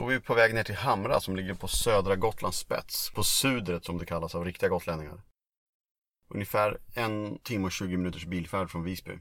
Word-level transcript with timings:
Då 0.00 0.08
är 0.08 0.10
vi 0.10 0.20
på 0.20 0.34
väg 0.34 0.54
ner 0.54 0.62
till 0.62 0.74
Hamra 0.74 1.20
som 1.20 1.36
ligger 1.36 1.54
på 1.54 1.68
södra 1.68 2.16
Gotlands 2.16 2.58
spets, 2.58 3.10
på 3.10 3.22
Sudret 3.22 3.84
som 3.84 3.98
det 3.98 4.06
kallas 4.06 4.34
av 4.34 4.44
riktiga 4.44 4.68
gotlänningar. 4.68 5.22
Ungefär 6.28 6.78
en 6.94 7.38
timme 7.38 7.66
och 7.66 7.72
20 7.72 7.96
minuters 7.96 8.26
bilfärd 8.26 8.70
från 8.70 8.84
Visby. 8.84 9.18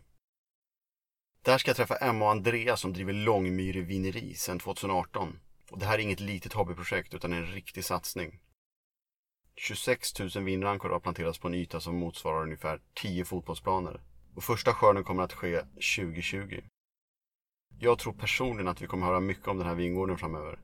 Där 1.42 1.58
ska 1.58 1.70
jag 1.70 1.78
träffa 1.78 1.96
Emma 1.96 2.26
och 2.26 2.32
Andreas 2.32 2.82
som 2.82 2.94
driver 2.94 3.14
Långmyre 3.14 3.82
vineri 3.82 4.34
sedan 4.34 4.60
2018. 4.60 5.40
Och 5.72 5.80
det 5.80 5.86
här 5.86 5.94
är 5.94 6.00
inget 6.00 6.20
litet 6.20 6.54
hobbyprojekt 6.54 7.14
utan 7.14 7.34
en 7.34 7.46
riktig 7.46 7.86
satsning. 7.86 8.40
26 9.56 10.20
000 10.20 10.30
vinrankor 10.44 10.90
har 10.90 11.00
planterats 11.00 11.40
på 11.40 11.48
en 11.48 11.56
yta 11.56 11.80
som 11.80 11.96
motsvarar 11.96 12.44
ungefär 12.44 12.82
10 12.94 13.26
fotbollsplaner. 13.26 14.02
Och 14.36 14.44
första 14.44 14.74
skörden 14.74 15.04
kommer 15.04 15.24
att 15.24 15.34
ske 15.34 15.60
2020. 15.60 16.62
Jag 17.80 18.00
tror 18.00 18.14
personligen 18.14 18.68
att 18.68 18.82
vi 18.82 18.88
kommer 18.88 19.06
höra 19.06 19.20
mycket 19.20 19.48
om 19.48 19.58
den 19.58 19.68
här 19.68 19.76
vingården 19.76 20.18
framöver. 20.18 20.60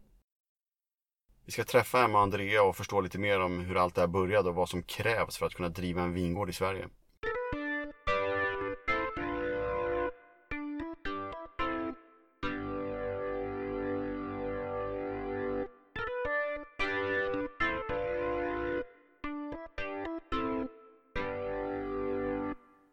Vi 1.45 1.52
ska 1.52 1.63
träffa 1.63 2.04
Emma 2.04 2.17
och 2.17 2.23
Andrea 2.23 2.63
och 2.63 2.76
förstå 2.76 3.02
lite 3.02 3.20
mer 3.20 3.40
om 3.40 3.59
hur 3.59 3.77
allt 3.77 3.95
det 3.95 4.02
här 4.02 4.08
började 4.08 4.49
och 4.49 4.55
vad 4.55 4.70
som 4.70 4.84
krävs 4.84 5.38
för 5.38 5.45
att 5.45 5.54
kunna 5.54 5.70
driva 5.70 6.02
en 6.02 6.13
vingård 6.13 6.49
i 6.49 6.54
Sverige. 6.54 6.88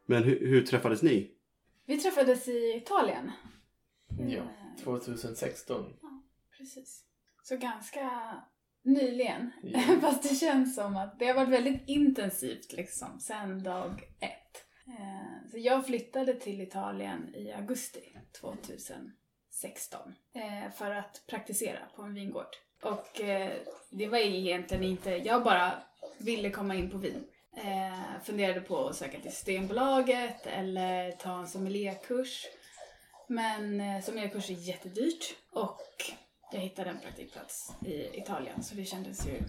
Men 0.07 0.23
hur, 0.23 0.47
hur 0.47 0.67
träffades 0.67 1.03
ni? 1.03 1.31
Vi 1.87 1.99
träffades 1.99 2.49
i 2.49 2.77
Italien. 2.77 3.31
Ja, 4.19 4.43
Eh, 4.79 4.85
2016. 4.85 5.85
Precis. 6.59 7.12
Så 7.43 7.57
ganska 7.57 8.11
nyligen. 8.85 9.51
Ja. 9.63 9.81
Fast 10.01 10.23
det 10.23 10.35
känns 10.35 10.75
som 10.75 10.97
att 10.97 11.19
det 11.19 11.27
har 11.27 11.35
varit 11.35 11.49
väldigt 11.49 11.83
intensivt 11.89 12.73
liksom 12.73 13.21
sen 13.21 13.63
dag 13.63 14.03
ett. 14.21 14.65
Eh, 14.87 15.51
Så 15.51 15.59
jag 15.59 15.87
flyttade 15.87 16.35
till 16.35 16.61
Italien 16.61 17.35
i 17.35 17.53
augusti 17.53 18.17
2016 18.41 20.15
eh, 20.35 20.73
för 20.73 20.91
att 20.91 21.23
praktisera 21.27 21.79
på 21.97 22.03
en 22.03 22.15
vingård. 22.15 22.57
Och 22.83 23.21
eh, 23.21 23.53
det 23.91 24.07
var 24.09 24.19
egentligen 24.19 24.85
inte, 24.85 25.11
jag 25.11 25.45
bara 25.45 25.73
ville 26.19 26.51
komma 26.51 26.75
in 26.75 26.91
på 26.91 26.99
vin. 26.99 27.25
Funderade 28.25 28.61
på 28.61 28.89
att 28.89 28.97
söka 28.97 29.21
till 29.21 29.33
Systembolaget 29.33 30.47
eller 30.47 31.11
ta 31.13 31.39
en 31.39 31.49
sommelierkurs. 31.49 32.47
Men 33.29 34.03
sommelierkurs 34.03 34.51
är 34.51 34.55
jättedyrt 34.55 35.35
och 35.53 35.81
jag 36.53 36.61
hittade 36.61 36.91
en 36.91 36.99
praktikplats 36.99 37.73
i 37.87 38.19
Italien 38.19 38.63
så 38.63 38.75
det 38.75 38.85
kändes 38.85 39.27
ju 39.27 39.43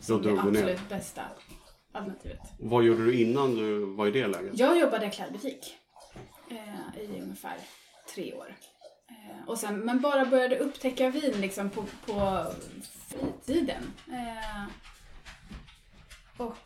som 0.00 0.22
det 0.22 0.28
du 0.28 0.34
ner. 0.34 0.40
absolut 0.48 0.88
bästa 0.88 1.22
alternativet. 1.92 2.40
Vad 2.58 2.84
gjorde 2.84 3.04
du 3.04 3.20
innan 3.20 3.54
du 3.54 3.84
var 3.84 4.06
i 4.06 4.10
det 4.10 4.26
läget? 4.26 4.58
Jag 4.58 4.78
jobbade 4.78 5.06
i 5.06 5.10
klädbutik 5.10 5.76
eh, 6.50 7.02
i 7.02 7.20
ungefär 7.22 7.56
tre 8.14 8.34
år. 8.34 8.54
Eh, 9.10 9.48
och 9.48 9.58
sen, 9.58 9.78
men 9.80 10.00
bara 10.00 10.24
började 10.24 10.58
upptäcka 10.58 11.10
vin 11.10 11.40
liksom 11.40 11.70
på, 11.70 11.84
på 12.06 12.46
fritiden. 13.08 13.82
Eh, 14.08 14.64
och 16.36 16.56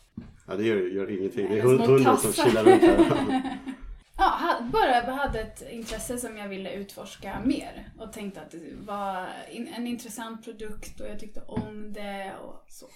Ja, 0.48 0.56
det 0.56 0.64
gör, 0.64 0.76
gör 0.76 1.18
ingenting. 1.18 1.48
Det 1.48 1.58
är 1.58 1.62
hund, 1.62 1.80
hunden 1.80 2.16
som 2.16 2.32
chillar 2.32 2.64
runt 2.64 2.82
här. 2.82 3.58
ja, 4.16 4.58
bara 4.72 5.12
hade 5.12 5.40
ett 5.40 5.70
intresse 5.70 6.18
som 6.18 6.36
jag 6.36 6.48
ville 6.48 6.72
utforska 6.72 7.40
mer. 7.44 7.90
Och 7.98 8.12
tänkte 8.12 8.40
att 8.40 8.50
det 8.50 8.74
var 8.74 9.28
en 9.52 9.86
intressant 9.86 10.44
produkt 10.44 11.00
och 11.00 11.08
jag 11.08 11.20
tyckte 11.20 11.40
om 11.40 11.92
det 11.92 12.34
och 12.42 12.64
så. 12.68 12.88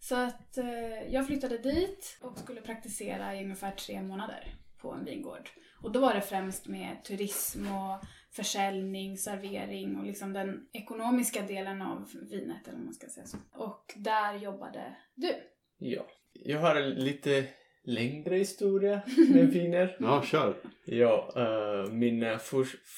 Så 0.00 0.16
att 0.16 0.58
eh, 0.58 1.12
jag 1.12 1.26
flyttade 1.26 1.58
dit 1.58 2.18
och 2.20 2.38
skulle 2.38 2.60
praktisera 2.60 3.36
i 3.36 3.44
ungefär 3.44 3.70
tre 3.70 4.02
månader 4.02 4.54
på 4.78 4.92
en 4.92 5.04
vingård. 5.04 5.50
Och 5.82 5.92
då 5.92 6.00
var 6.00 6.14
det 6.14 6.20
främst 6.20 6.66
med 6.66 7.04
turism 7.04 7.66
och 7.72 8.04
försäljning, 8.30 9.16
servering 9.16 9.96
och 9.96 10.04
liksom 10.04 10.32
den 10.32 10.68
ekonomiska 10.72 11.42
delen 11.42 11.82
av 11.82 12.08
vinet 12.30 12.68
eller 12.68 12.78
man 12.78 12.94
ska 12.94 13.08
säga 13.08 13.26
så. 13.26 13.36
Och 13.52 13.94
där 13.96 14.34
jobbade 14.34 14.96
du. 15.14 15.34
Ja. 15.78 16.06
Jag 16.32 16.60
har 16.60 16.76
en 16.76 16.90
lite 16.90 17.46
längre 17.84 18.36
historia 18.36 19.02
med 19.34 19.50
viner. 19.52 19.96
Ja, 20.00 20.22
kör. 20.22 20.54
Ja, 20.84 21.32
eh, 21.36 21.92
min 21.92 22.22
uh, 22.22 22.38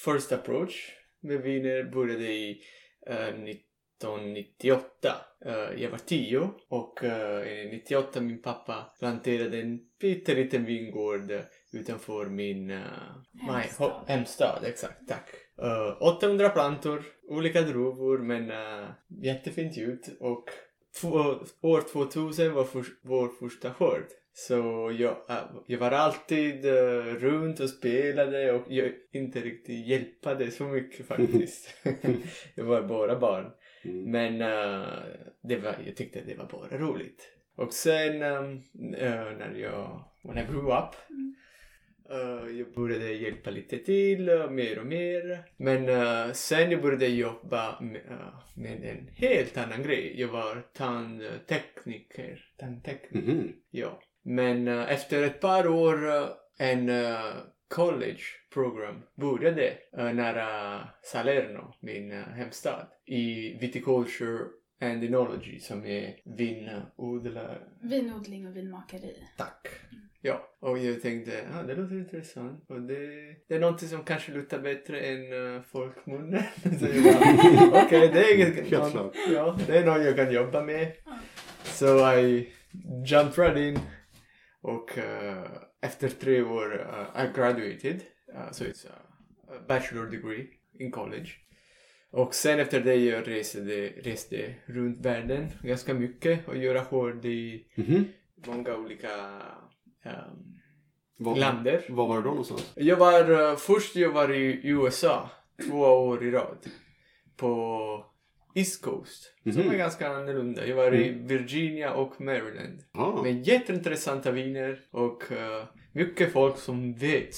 first 0.05 0.31
approach 0.31 0.91
med 1.21 1.41
viner 1.41 1.83
började 1.83 2.23
i 2.31 2.61
eh, 3.07 3.27
1998. 4.03 5.15
Eh, 5.45 5.81
jag 5.83 5.89
var 5.91 5.97
tio 5.97 6.49
och 6.69 6.99
uh, 7.03 7.69
98 7.71 8.21
min 8.21 8.41
pappa 8.41 8.93
planterade 8.99 9.61
en 9.61 9.79
pytteliten 10.01 10.65
vingård 10.65 11.31
utanför 11.73 12.25
min 12.25 12.69
uh, 12.71 12.81
Hemstad. 13.47 13.87
ho- 13.89 14.05
hemstad. 14.07 14.63
Exakt, 14.65 15.07
tack. 15.07 15.29
Eh, 15.61 16.01
800 16.17 16.49
plantor, 16.49 17.03
olika 17.29 17.61
druvor 17.61 18.17
men 18.17 18.51
uh, 18.51 18.89
jättefint 19.23 19.77
ljud 19.77 19.99
och 20.19 20.45
två, 21.01 21.09
år 21.61 21.81
2000 21.93 22.53
var 22.53 22.63
för, 22.63 22.83
vår 23.03 23.27
första 23.39 23.73
skörd. 23.73 24.05
Så 24.35 24.91
jag, 24.99 25.17
äh, 25.29 25.43
jag 25.67 25.79
var 25.79 25.91
alltid 25.91 26.65
äh, 26.65 27.03
runt 27.19 27.59
och 27.59 27.69
spelade 27.69 28.51
och 28.51 28.65
jag 28.69 28.91
inte 29.11 29.39
riktigt 29.39 29.87
hjälpade 29.87 30.51
så 30.51 30.63
mycket 30.63 31.07
faktiskt. 31.07 31.73
jag 32.55 32.65
var 32.65 32.81
bara 32.81 33.19
barn. 33.19 33.51
Mm. 33.85 34.11
Men 34.11 34.41
äh, 34.41 34.87
det 35.43 35.57
var, 35.57 35.75
jag 35.85 35.95
tyckte 35.95 36.21
det 36.21 36.35
var 36.35 36.45
bara 36.45 36.77
roligt. 36.77 37.29
Och 37.55 37.73
sen 37.73 38.21
äh, 38.21 38.41
när 38.73 39.55
jag, 39.55 40.03
when 40.23 40.37
I 40.37 40.51
grew 40.51 40.67
up, 40.77 40.95
Mm. 41.09 41.35
jag 42.57 42.73
började 42.73 43.13
hjälpa 43.13 43.49
lite 43.49 43.77
till, 43.77 44.47
mer 44.49 44.79
och 44.79 44.85
mer. 44.85 45.45
Men 45.57 45.85
sen 46.35 46.71
jag 46.71 46.81
började 46.81 47.07
jobba 47.07 47.81
med, 47.81 48.01
med 48.55 48.83
en 48.83 49.07
helt 49.07 49.57
annan 49.57 49.83
grej. 49.83 50.13
Jag 50.21 50.27
var 50.27 50.63
tandtekniker. 50.73 52.45
Tandtekniker. 52.57 53.33
Mhm. 53.33 53.53
Ja. 53.71 53.99
Men 54.23 54.67
eh, 54.67 54.91
efter 54.91 55.23
ett 55.23 55.41
par 55.41 55.67
år 55.67 56.07
eh, 56.07 56.27
en 56.57 56.89
eh, 56.89 57.33
college 57.67 58.23
program 58.53 58.95
började 59.15 59.77
uh, 59.97 60.13
nära 60.13 60.79
Salerno, 61.03 61.73
min 61.79 62.11
hemstad, 62.11 62.87
i 63.05 63.53
viticulture 63.59 64.45
and 64.81 65.03
enology 65.03 65.59
som 65.59 65.85
är 65.85 66.15
vinodlare. 66.23 67.57
Vinodling 67.81 68.47
och 68.47 68.57
vinmakeri. 68.57 69.15
Tack. 69.37 69.67
Ja, 70.21 70.49
och 70.59 70.77
jag 70.77 71.01
tänkte, 71.01 71.47
ah, 71.53 71.63
det 71.63 71.75
låter 71.75 71.95
intressant 71.95 72.65
och 72.69 72.81
det, 72.81 73.35
det 73.47 73.55
är 73.55 73.59
någonting 73.59 73.89
som 73.89 74.03
kanske 74.03 74.31
låter 74.31 74.59
bättre 74.59 75.01
än 75.01 75.33
uh, 75.33 75.61
folkmunnen. 75.61 76.43
Okej, 77.73 78.09
det 78.13 78.19
är 78.19 78.35
inget, 78.35 78.71
ja, 79.31 79.57
det 79.67 79.77
är 79.77 79.85
något 79.85 80.05
jag 80.05 80.15
kan 80.15 80.33
jobba 80.33 80.61
med. 80.63 80.91
Så 81.63 82.13
I 82.13 82.53
jumped 83.05 83.37
right 83.37 83.57
in 83.57 83.79
och 84.63 84.97
uh, 84.97 85.43
efter 85.81 86.09
tre 86.09 86.41
år 86.41 86.73
uh, 86.73 87.23
I 87.25 87.27
graduated. 87.35 88.01
Uh, 88.35 88.51
so 88.51 88.63
it's 88.65 88.85
a, 88.87 88.91
bachelor 89.67 90.05
degree 90.05 90.47
in 90.79 90.91
college. 90.91 91.29
Och 92.11 92.35
sen 92.35 92.59
efter 92.59 92.79
det 92.81 92.95
jag 92.95 93.27
reste, 93.27 93.59
reste 94.03 94.55
runt 94.65 95.05
världen 95.05 95.47
ganska 95.63 95.93
mycket 95.93 96.47
och 96.47 96.57
göra 96.57 96.79
hård 96.79 97.25
i 97.25 97.65
Mhm. 97.75 98.05
många 98.47 98.75
olika 98.75 99.09
um, 100.05 100.59
Var, 101.17 101.35
länder. 101.35 101.85
var 101.89 102.07
var 102.07 102.15
du 102.17 102.21
då 102.23 102.29
någonstans? 102.29 102.71
Jag 102.75 102.97
var, 102.97 103.31
uh, 103.31 103.55
först 103.55 103.95
jag 103.95 104.11
var 104.11 104.33
i 104.33 104.59
USA 104.63 105.29
två 105.69 105.79
år 105.79 106.23
i 106.23 106.31
rad. 106.31 106.57
På 107.37 108.05
East 108.53 108.81
Coast. 108.81 109.33
Som 109.43 109.61
Mhm. 109.61 109.71
är 109.71 109.77
ganska 109.77 110.07
annorlunda. 110.07 110.67
Jag 110.67 110.75
var 110.75 110.95
i 110.95 111.09
Virginia 111.09 111.93
och 111.93 112.21
Maryland. 112.21 112.83
Ja. 112.93 113.21
Med 113.23 113.47
jätteintressanta 113.47 114.31
viner 114.31 114.79
och 114.91 115.23
uh, 115.31 115.65
mycket 115.91 116.31
folk 116.31 116.57
som 116.57 116.93
vet 116.93 117.35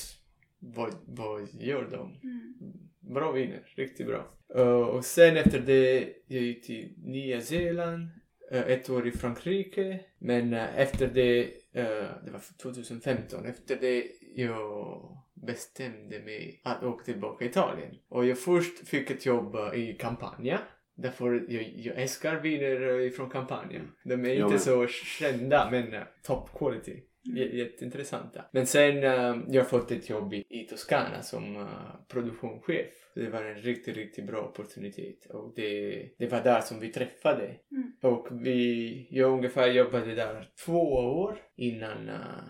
vad, 0.59 0.93
vad 1.07 1.47
gör 1.59 1.87
de. 1.91 2.19
Mm. 2.23 2.53
Bra 2.99 3.31
viner, 3.31 3.63
riktigt 3.75 4.07
bra. 4.07 4.31
Uh, 4.55 4.63
och 4.65 5.05
sen 5.05 5.37
efter 5.37 5.59
det 5.59 6.07
jag 6.27 6.41
gick 6.43 6.65
till 6.65 6.93
Nya 6.97 7.41
Zeeland, 7.41 8.09
uh, 8.53 8.59
ett 8.61 8.89
år 8.89 9.07
i 9.07 9.11
Frankrike. 9.11 9.99
Men 10.19 10.53
uh, 10.53 10.79
efter 10.79 11.07
det, 11.07 11.43
uh, 11.45 12.07
det 12.25 12.31
var 12.31 12.41
2015, 12.61 13.45
efter 13.45 13.75
det 13.75 14.05
jag 14.35 15.17
bestämde 15.33 16.19
mig 16.19 16.61
att 16.63 16.83
åka 16.83 17.03
tillbaka 17.05 17.37
till 17.37 17.47
Italien. 17.47 17.95
Och 18.09 18.25
jag 18.25 18.39
först 18.39 18.87
fick 18.87 19.11
ett 19.11 19.25
jobb 19.25 19.55
uh, 19.55 19.75
i 19.75 19.93
Campania. 19.99 20.59
Därför 20.95 21.45
jag, 21.49 21.73
jag 21.75 22.01
älskar 22.01 22.39
viner 22.39 22.81
uh, 22.81 23.11
från 23.11 23.29
Campania. 23.29 23.81
De 24.03 24.25
är 24.25 24.33
inte 24.33 24.59
så 24.59 24.87
kända 24.87 25.71
men 25.71 25.93
uh, 25.93 26.01
top 26.23 26.49
quality. 26.57 27.03
J- 27.23 27.57
jätteintressanta. 27.57 28.45
Men 28.51 28.65
sen 28.65 28.97
uh, 28.97 29.43
jag 29.47 29.61
har 29.61 29.69
fått 29.69 29.91
ett 29.91 30.09
jobb 30.09 30.33
i, 30.33 30.45
i 30.49 30.67
Toscana 30.69 31.21
som 31.21 31.55
uh, 31.55 31.67
produktionschef. 32.07 32.87
Det 33.15 33.29
var 33.29 33.43
en 33.43 33.61
riktigt, 33.61 33.97
riktigt 33.97 34.27
bra 34.27 34.41
opportunitet 34.41 35.25
och 35.25 35.53
det, 35.55 36.09
det 36.17 36.27
var 36.27 36.41
där 36.41 36.61
som 36.61 36.79
vi 36.79 36.91
träffade. 36.91 37.55
Mm. 37.71 37.91
Och 38.01 38.27
vi, 38.31 39.07
jag 39.11 39.31
ungefär 39.31 39.67
jobbade 39.67 40.15
där 40.15 40.49
två 40.65 40.81
år 40.93 41.37
innan 41.55 42.09
uh, 42.09 42.49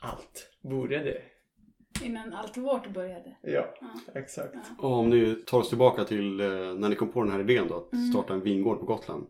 allt 0.00 0.50
började. 0.62 1.22
Innan 2.02 2.32
allt 2.32 2.56
vårt 2.56 2.88
började. 2.88 3.36
Ja, 3.42 3.74
Ja. 3.80 4.12
exakt. 4.14 4.54
Ja. 4.54 4.60
Och 4.88 4.92
om 4.98 5.10
ni 5.10 5.34
tar 5.46 5.58
oss 5.58 5.68
tillbaka 5.68 6.04
till 6.04 6.40
eh, 6.40 6.46
när 6.48 6.88
ni 6.88 6.94
kom 6.96 7.12
på 7.12 7.22
den 7.22 7.32
här 7.32 7.40
idén 7.40 7.68
då, 7.68 7.76
att 7.76 7.92
Mm. 7.92 8.10
starta 8.12 8.34
en 8.34 8.40
vingård 8.42 8.78
på 8.80 8.86
Gotland. 8.86 9.26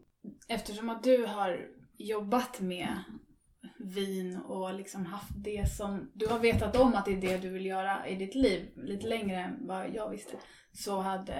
Eftersom 0.49 0.91
att 0.91 1.03
du 1.03 1.27
har 1.27 1.67
jobbat 1.99 2.61
med 2.61 2.89
vin 3.79 4.37
och 4.37 4.75
liksom 4.75 5.07
haft 5.07 5.31
det 5.45 5.69
som... 5.77 6.11
Du 6.15 6.27
har 6.27 6.39
vetat 6.39 6.77
om 6.81 6.95
att 6.95 7.05
det 7.05 7.13
är 7.13 7.21
det 7.21 7.37
du 7.39 7.49
vill 7.49 7.67
göra 7.67 8.09
i 8.09 8.15
ditt 8.15 8.35
liv 8.35 8.69
lite 8.77 9.07
längre 9.07 9.37
än 9.37 9.67
vad 9.67 9.95
jag 9.95 10.11
visste. 10.11 10.37
Så 10.73 11.01
hade 11.01 11.35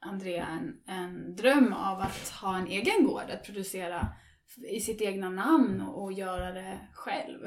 Andrea 0.00 0.46
en, 0.46 0.80
en 0.96 1.36
dröm 1.36 1.72
av 1.72 1.98
att 2.00 2.28
ha 2.42 2.58
en 2.58 2.66
egen 2.66 3.04
gård, 3.06 3.30
att 3.32 3.44
producera 3.46 4.06
i 4.72 4.80
sitt 4.80 5.02
egna 5.02 5.30
namn 5.30 5.80
och, 5.80 6.02
och 6.04 6.12
göra 6.12 6.52
det 6.52 6.78
själv. 6.94 7.44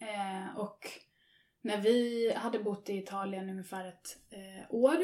Eh, 0.00 0.58
och 0.58 0.78
när 1.62 1.80
vi 1.80 2.32
hade 2.36 2.58
bott 2.58 2.90
i 2.90 2.98
Italien 2.98 3.50
ungefär 3.50 3.88
ett 3.88 4.16
eh, 4.30 4.74
år 4.74 4.96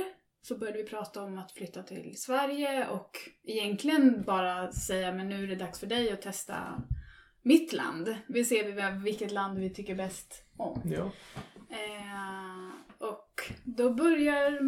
så 0.43 0.59
började 0.59 0.79
vi 0.79 0.85
prata 0.85 1.23
om 1.23 1.39
att 1.39 1.53
flytta 1.53 1.83
till 1.83 2.15
Sverige 2.17 2.89
och 2.89 3.17
egentligen 3.45 4.23
bara 4.23 4.73
säga 4.73 5.13
men 5.13 5.29
nu 5.29 5.45
är 5.45 5.47
det 5.47 5.55
dags 5.55 5.81
för 5.81 5.87
dig 5.87 6.13
att 6.13 6.23
testa 6.23 6.83
mitt 7.43 7.73
land. 7.73 8.17
Vi 8.27 8.45
ser 8.45 8.65
vi 8.65 9.05
vilket 9.05 9.33
land 9.33 9.59
vi 9.59 9.71
tycker 9.71 9.95
bäst 9.95 10.45
om. 10.57 10.83
Ja. 10.85 11.11
Eh, 11.71 13.09
och 13.09 13.53
då 13.65 13.95
börjar... 13.95 14.59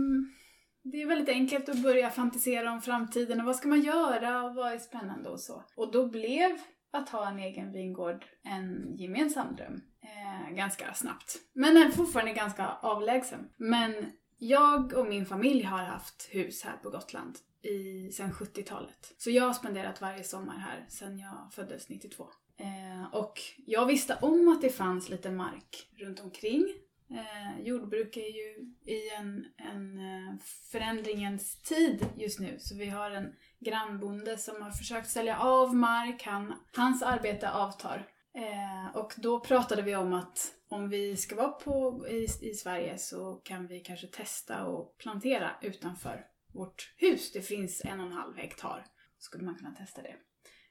Det 0.82 1.02
är 1.02 1.06
väldigt 1.06 1.28
enkelt 1.28 1.68
att 1.68 1.82
börja 1.82 2.10
fantisera 2.10 2.72
om 2.72 2.82
framtiden 2.82 3.40
och 3.40 3.46
vad 3.46 3.56
ska 3.56 3.68
man 3.68 3.80
göra 3.80 4.42
och 4.42 4.54
vad 4.54 4.72
är 4.72 4.78
spännande 4.78 5.28
och 5.28 5.40
så. 5.40 5.64
Och 5.76 5.92
då 5.92 6.06
blev 6.06 6.50
att 6.90 7.08
ha 7.08 7.28
en 7.28 7.38
egen 7.38 7.72
vingård 7.72 8.24
en 8.42 8.96
gemensam 8.96 9.56
dröm. 9.56 9.80
Eh, 10.02 10.54
ganska 10.54 10.94
snabbt. 10.94 11.36
Men 11.52 11.74
den 11.74 11.82
är 11.82 11.90
fortfarande 11.90 12.32
ganska 12.32 12.68
avlägsen. 12.68 13.48
Men 13.56 14.12
jag 14.38 14.92
och 14.92 15.06
min 15.06 15.26
familj 15.26 15.62
har 15.62 15.84
haft 15.84 16.28
hus 16.30 16.64
här 16.64 16.76
på 16.76 16.90
Gotland 16.90 17.38
i, 17.62 18.12
sen 18.12 18.32
70-talet. 18.32 19.14
Så 19.18 19.30
jag 19.30 19.44
har 19.44 19.52
spenderat 19.52 20.00
varje 20.00 20.24
sommar 20.24 20.58
här 20.58 20.86
sedan 20.88 21.18
jag 21.18 21.48
föddes 21.52 21.88
92. 21.88 22.28
Eh, 22.56 23.14
och 23.14 23.40
jag 23.66 23.86
visste 23.86 24.18
om 24.22 24.48
att 24.48 24.62
det 24.62 24.70
fanns 24.70 25.08
lite 25.08 25.30
mark 25.30 25.88
runt 25.96 26.20
omkring. 26.20 26.74
Eh, 27.10 27.66
jordbruk 27.66 28.16
är 28.16 28.30
ju 28.30 28.74
i 28.84 29.10
en, 29.18 29.46
en 29.56 29.98
eh, 29.98 30.34
förändringens 30.72 31.62
tid 31.62 32.06
just 32.16 32.40
nu. 32.40 32.56
Så 32.58 32.76
vi 32.76 32.86
har 32.86 33.10
en 33.10 33.32
grannbonde 33.58 34.38
som 34.38 34.62
har 34.62 34.70
försökt 34.70 35.08
sälja 35.08 35.38
av 35.38 35.76
mark. 35.76 36.22
Han, 36.22 36.54
hans 36.76 37.02
arbete 37.02 37.50
avtar. 37.50 38.06
Eh, 38.34 38.96
och 38.96 39.14
då 39.16 39.40
pratade 39.40 39.82
vi 39.82 39.96
om 39.96 40.12
att 40.12 40.54
om 40.68 40.88
vi 40.88 41.16
ska 41.16 41.36
vara 41.36 41.48
på, 41.48 42.06
i, 42.08 42.26
i 42.40 42.54
Sverige 42.54 42.98
så 42.98 43.34
kan 43.34 43.66
vi 43.66 43.80
kanske 43.80 44.06
testa 44.06 44.64
och 44.64 44.98
plantera 44.98 45.50
utanför 45.62 46.24
vårt 46.54 46.94
hus. 46.96 47.32
Det 47.32 47.42
finns 47.42 47.82
en 47.84 48.00
och 48.00 48.06
en 48.06 48.12
halv 48.12 48.36
hektar. 48.36 48.86
Skulle 49.18 49.44
man 49.44 49.54
kunna 49.54 49.70
testa 49.70 50.02
det. 50.02 50.16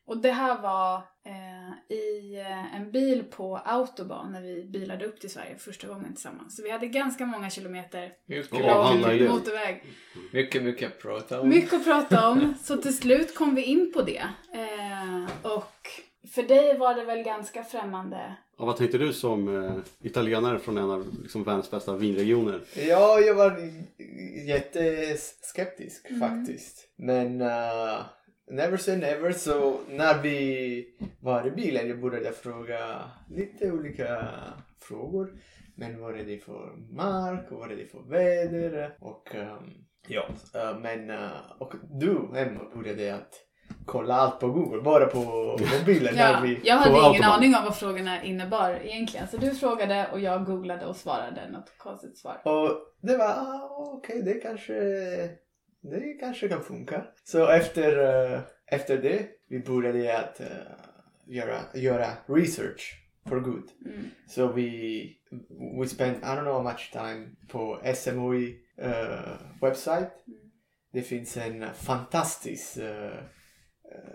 Och 0.05 0.17
det 0.17 0.31
här 0.31 0.61
var 0.61 0.95
eh, 1.25 1.97
i 1.97 2.39
eh, 2.39 2.75
en 2.75 2.91
bil 2.91 3.23
på 3.23 3.57
autobahn 3.57 4.31
när 4.31 4.41
vi 4.41 4.63
bilade 4.63 5.05
upp 5.05 5.19
till 5.19 5.29
Sverige 5.29 5.57
första 5.57 5.87
gången 5.87 6.13
tillsammans. 6.13 6.55
Så 6.55 6.63
vi 6.63 6.71
hade 6.71 6.87
ganska 6.87 7.25
många 7.25 7.49
kilometer 7.49 8.11
idén. 9.15 9.31
motorväg. 9.31 9.83
mycket, 10.33 10.63
mycket 10.63 10.91
att 10.91 11.01
prata 11.01 11.41
om. 11.41 11.49
Mycket 11.49 11.73
att 11.73 11.83
prata 11.83 12.29
om, 12.29 12.53
så 12.61 12.77
till 12.77 12.97
slut 12.97 13.35
kom 13.35 13.55
vi 13.55 13.63
in 13.63 13.91
på 13.93 14.01
det. 14.01 14.23
Eh, 14.53 15.51
och 15.53 15.87
för 16.31 16.43
dig 16.43 16.77
var 16.77 16.93
det 16.95 17.03
väl 17.03 17.23
ganska 17.23 17.63
främmande? 17.63 18.35
Och 18.57 18.67
vad 18.67 18.77
tänkte 18.77 18.97
du 18.97 19.13
som 19.13 19.63
eh, 19.65 19.73
italienare 20.01 20.59
från 20.59 20.77
en 20.77 20.91
av 20.91 21.07
liksom, 21.21 21.43
världens 21.43 21.71
bästa 21.71 21.95
vinregioner? 21.95 22.61
Ja, 22.75 23.19
jag 23.19 23.35
var 23.35 23.57
jätteskeptisk 24.47 26.09
Mm. 26.09 26.19
faktiskt. 26.19 26.87
Men 26.95 27.41
uh, 27.41 28.01
never 28.51 28.77
say 28.77 28.97
never. 28.97 29.31
Så 29.31 29.79
när 29.89 30.21
vi 30.21 30.85
var 31.19 31.47
i 31.47 31.51
bilen 31.51 31.87
jag 31.89 32.01
började 32.01 32.31
fråga 32.31 33.11
lite 33.29 33.71
olika 33.71 34.27
frågor. 34.81 35.33
Men 35.75 36.01
vad 36.01 36.19
är 36.19 36.23
det 36.23 36.37
för 36.37 36.75
mark 36.91 37.45
vad 37.49 37.71
är 37.71 37.75
det 37.75 37.85
för 37.85 38.01
väder? 38.09 38.95
Och 38.99 39.35
um, 39.35 39.85
ja, 40.07 40.27
uh, 40.55 40.79
men 40.79 41.09
uh, 41.09 41.29
och 41.59 41.73
du 41.91 42.11
Emma 42.35 42.61
började 42.75 43.15
att 43.15 43.33
kolla 43.89 44.15
allt 44.15 44.39
på 44.39 44.47
Google, 44.47 44.81
bara 44.81 45.05
på 45.05 45.19
mobilen. 45.79 46.15
när 46.15 46.33
Ja, 46.33 46.39
vi, 46.43 46.59
jag 46.63 46.75
hade 46.75 47.09
ingen 47.09 47.23
aning 47.23 47.55
om 47.55 47.63
vad 47.63 47.75
frågorna 47.75 48.23
innebar 48.23 48.79
egentligen. 48.83 49.27
Så 49.27 49.37
du 49.37 49.55
frågade 49.55 50.07
och 50.11 50.19
jag 50.19 50.45
googlade 50.45 50.85
och 50.85 50.95
svarade 50.95 51.49
något 51.51 51.77
konstigt 51.77 52.17
svar. 52.17 52.41
Och 52.43 52.69
det 53.01 53.17
var, 53.17 53.25
ah, 53.25 53.69
okej, 53.97 54.21
det 54.21 54.33
kanske, 54.33 54.73
det 55.81 56.17
kanske 56.19 56.47
kan 56.47 56.63
funka. 56.63 57.03
Så 57.23 57.47
efter, 57.47 57.97
eh, 58.33 58.39
efter 58.65 58.97
det, 58.97 59.27
vi 59.49 59.59
började 59.59 60.17
att 60.17 60.39
eh, 60.39 60.47
göra, 61.27 61.59
göra 61.73 62.07
research 62.27 62.95
for 63.29 63.39
good. 63.39 63.69
Mm. 63.85 64.05
Så 64.27 64.47
vi, 64.47 65.01
we 65.79 65.87
spent, 65.87 66.17
I 66.17 66.25
don't 66.25 66.41
know 66.41 66.53
how 66.53 66.63
much 66.63 66.91
time 66.91 67.27
på 67.51 67.79
SMOI 67.95 68.55
eh, 68.81 69.61
website. 69.61 70.11
Mm. 70.27 70.39
Det 70.93 71.01
finns 71.01 71.37
en 71.37 71.65
fantastisk 71.73 72.77
eh, 72.77 73.23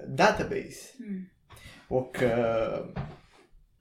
database. 0.08 0.98
Mm. 0.98 1.24
Och 1.88 2.22
eh, 2.22 2.84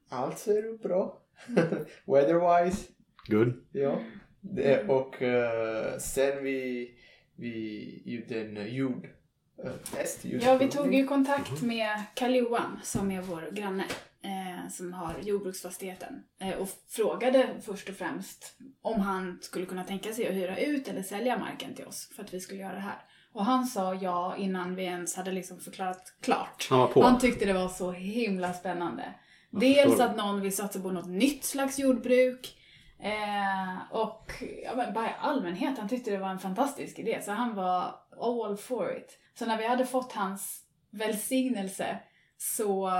allt 0.10 0.40
ser 0.40 0.78
bra. 0.78 1.22
Weatherwise. 2.06 2.88
Good. 3.28 3.54
Ja. 3.72 4.00
Det, 4.42 4.90
och 4.90 5.22
eh, 5.22 5.98
sen 5.98 6.44
vi, 6.44 6.92
vi 7.36 8.02
gjorde 8.06 8.42
en 8.42 8.76
jordtest. 8.76 10.26
Ja, 10.26 10.58
vi 10.58 10.68
tog 10.68 10.94
ju 10.94 11.08
kontakt 11.08 11.62
med 11.62 12.04
Karl 12.14 12.36
Johan 12.36 12.80
som 12.84 13.12
är 13.12 13.22
vår 13.22 13.50
granne. 13.52 13.86
Eh, 14.26 14.70
som 14.70 14.94
har 14.94 15.16
jordbruksfastigheten. 15.22 16.24
Eh, 16.40 16.54
och 16.54 16.70
frågade 16.88 17.50
först 17.62 17.90
och 17.90 17.96
främst 17.96 18.56
om 18.82 19.00
han 19.00 19.40
skulle 19.42 19.66
kunna 19.66 19.84
tänka 19.84 20.14
sig 20.14 20.28
att 20.28 20.34
hyra 20.34 20.58
ut 20.58 20.88
eller 20.88 21.04
sälja 21.04 21.38
marken 21.38 21.76
till 21.76 21.86
oss 21.86 22.10
för 22.16 22.24
att 22.24 22.34
vi 22.34 22.40
skulle 22.40 22.62
göra 22.62 22.74
det 22.74 22.80
här. 22.80 23.02
Och 23.34 23.46
han 23.46 23.66
sa 23.66 23.94
ja 23.94 24.36
innan 24.38 24.76
vi 24.76 24.84
ens 24.84 25.16
hade 25.16 25.32
liksom 25.32 25.60
förklarat 25.60 26.14
klart. 26.22 26.68
Han 26.70 26.80
var 26.80 26.88
på. 26.88 27.04
Han 27.04 27.20
tyckte 27.20 27.46
det 27.46 27.54
var 27.54 27.70
så 27.70 27.92
himla 27.92 28.54
spännande. 28.54 29.14
Jag 29.50 29.62
Dels 29.62 29.90
förstår. 29.90 30.04
att 30.06 30.18
någon 30.18 30.42
vill 30.42 30.56
satsa 30.56 30.80
på 30.80 30.92
något 30.92 31.08
nytt 31.08 31.44
slags 31.44 31.80
jordbruk. 31.80 32.58
Eh, 33.00 33.96
och 33.96 34.32
ja, 34.64 34.76
men 34.76 34.94
bara 34.94 35.06
i 35.10 35.14
allmänhet, 35.20 35.80
han 35.80 35.90
tyckte 35.90 36.12
det 36.12 36.18
var 36.18 36.30
en 36.30 36.40
fantastisk 36.40 37.00
idé. 37.00 37.22
Så 37.24 37.32
han 37.32 37.56
var 37.56 37.96
all 38.22 38.58
for 38.58 38.98
it. 38.98 39.20
Så 39.40 39.46
när 39.46 39.58
vi 39.58 39.68
hade 39.68 39.86
fått 39.86 40.12
hans 40.12 40.62
välsignelse 40.92 42.00
så 42.38 42.92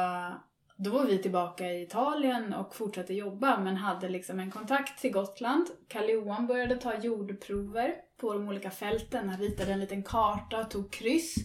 då 0.84 0.90
var 0.92 1.06
vi 1.06 1.18
tillbaka 1.18 1.72
i 1.72 1.82
Italien 1.82 2.54
och 2.54 2.76
fortsatte 2.76 3.14
jobba 3.14 3.60
men 3.60 3.78
hade 3.78 4.10
liksom 4.10 4.40
en 4.40 4.52
kontakt 4.52 5.02
till 5.02 5.12
Gotland. 5.12 5.68
Karl 5.88 6.10
Johan 6.10 6.48
började 6.48 6.76
ta 6.76 6.98
jordprover 6.98 7.96
på 8.18 8.34
de 8.34 8.48
olika 8.48 8.72
fälten. 8.72 9.30
Han 9.30 9.40
ritade 9.40 9.74
en 9.74 9.80
liten 9.80 10.04
karta 10.04 10.60
och 10.60 10.72
tog 10.72 10.92
kryss 10.92 11.36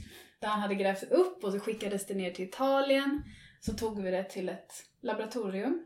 där 0.41 0.49
han 0.49 0.61
hade 0.61 0.75
grävt 0.75 1.03
upp 1.03 1.45
och 1.45 1.53
så 1.53 1.61
skickades 1.61 2.07
det 2.07 2.15
ner 2.15 2.31
till 2.31 2.45
Italien. 2.45 3.23
Så 3.61 3.73
tog 3.73 4.03
vi 4.03 4.11
det 4.11 4.25
till 4.25 4.49
ett 4.49 4.73
laboratorium 5.01 5.85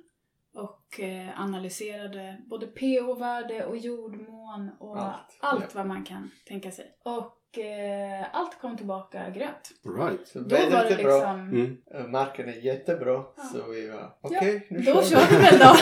och 0.55 1.01
eh, 1.01 1.41
analyserade 1.41 2.43
både 2.47 2.67
pH-värde 2.67 3.65
och 3.65 3.77
jordmån 3.77 4.71
och 4.79 5.03
allt, 5.03 5.39
Allt, 5.41 5.75
vad 5.75 5.87
man 5.87 6.05
kan 6.05 6.31
tänka 6.45 6.71
sig. 6.71 6.97
Och 7.03 7.42
eh, 7.59 8.27
allt 8.37 8.61
kom 8.61 8.77
tillbaka 8.77 9.31
grönt. 9.31 9.71
Right. 9.99 10.29
Så 10.29 10.39
Då 10.41 10.57
var 10.57 10.85
det 10.85 11.03
bra. 11.03 11.17
liksom... 11.17 11.41
Mm. 11.41 11.77
Eh, 11.95 12.07
Marken 12.07 12.49
är 12.49 12.53
jättebra. 12.53 13.25
Ja. 13.37 13.43
Så 13.53 13.71
vi 13.71 13.89
var 13.89 14.15
okej, 14.21 14.67
nu 14.71 14.79
Då 14.79 14.95
kör 14.95 15.03
kör 15.03 15.27
vi 15.31 15.37
väl 15.37 15.59
då. 15.59 15.75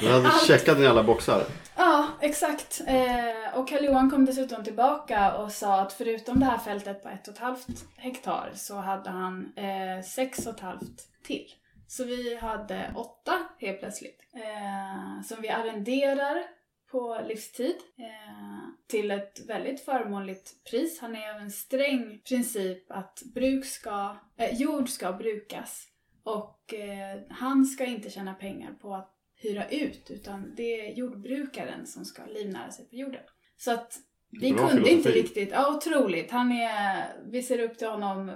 Du 0.00 0.12
hade 0.12 0.28
Allt. 0.28 0.46
checkat 0.46 0.78
i 0.78 0.86
alla 0.86 1.02
boxar. 1.02 1.42
Ja, 1.76 2.06
exakt. 2.20 2.80
Eh, 2.86 3.58
och 3.58 3.68
Karl 3.68 3.84
Johan 3.84 4.10
kom 4.10 4.24
dessutom 4.24 4.64
tillbaka 4.64 5.36
och 5.36 5.52
sa 5.52 5.80
att 5.80 5.92
förutom 5.92 6.40
det 6.40 6.46
här 6.46 6.58
fältet 6.58 7.02
på 7.02 7.08
ett 7.08 7.28
och 7.28 7.34
ett 7.34 7.40
halvt 7.40 7.66
hektar 7.96 8.50
så 8.54 8.74
hade 8.74 9.10
han 9.10 9.52
eh, 9.56 10.04
sex 10.04 10.46
och 10.46 10.54
ett 10.54 10.60
halvt 10.60 11.22
till. 11.24 11.46
Så 11.88 12.04
vi 12.04 12.36
hade 12.36 12.90
åtta 12.96 13.32
helt 13.58 13.80
plötsligt. 13.80 14.20
Eh, 14.34 15.22
som 15.24 15.42
vi 15.42 15.48
arrenderar 15.48 16.42
på 16.90 17.18
livstid 17.28 17.76
eh, 17.98 18.65
till 18.88 19.10
ett 19.10 19.40
väldigt 19.48 19.80
förmånligt 19.84 20.64
pris. 20.70 21.00
Han 21.00 21.16
är 21.16 21.34
av 21.34 21.40
en 21.40 21.50
sträng 21.50 22.20
princip 22.28 22.90
att 22.90 23.22
bruk 23.34 23.64
ska, 23.64 24.16
eh, 24.38 24.54
jord 24.60 24.88
ska 24.88 25.12
brukas 25.12 25.86
och 26.24 26.74
eh, 26.74 27.20
han 27.30 27.64
ska 27.64 27.84
inte 27.84 28.10
tjäna 28.10 28.34
pengar 28.34 28.72
på 28.72 28.94
att 28.94 29.12
hyra 29.38 29.68
ut 29.68 30.10
utan 30.10 30.54
det 30.56 30.80
är 30.80 30.94
jordbrukaren 30.94 31.86
som 31.86 32.04
ska 32.04 32.26
livnära 32.26 32.70
sig 32.70 32.88
på 32.88 32.96
jorden. 32.96 33.22
Så 33.56 33.72
att 33.72 33.94
vi 34.30 34.52
Bra 34.52 34.68
kunde 34.68 34.90
inte 34.90 35.02
filosofi. 35.02 35.22
riktigt, 35.22 35.50
ja 35.52 35.76
otroligt. 35.76 36.30
Han 36.30 36.52
är, 36.52 37.04
vi 37.30 37.42
ser 37.42 37.58
upp 37.58 37.78
till 37.78 37.88
honom 37.88 38.28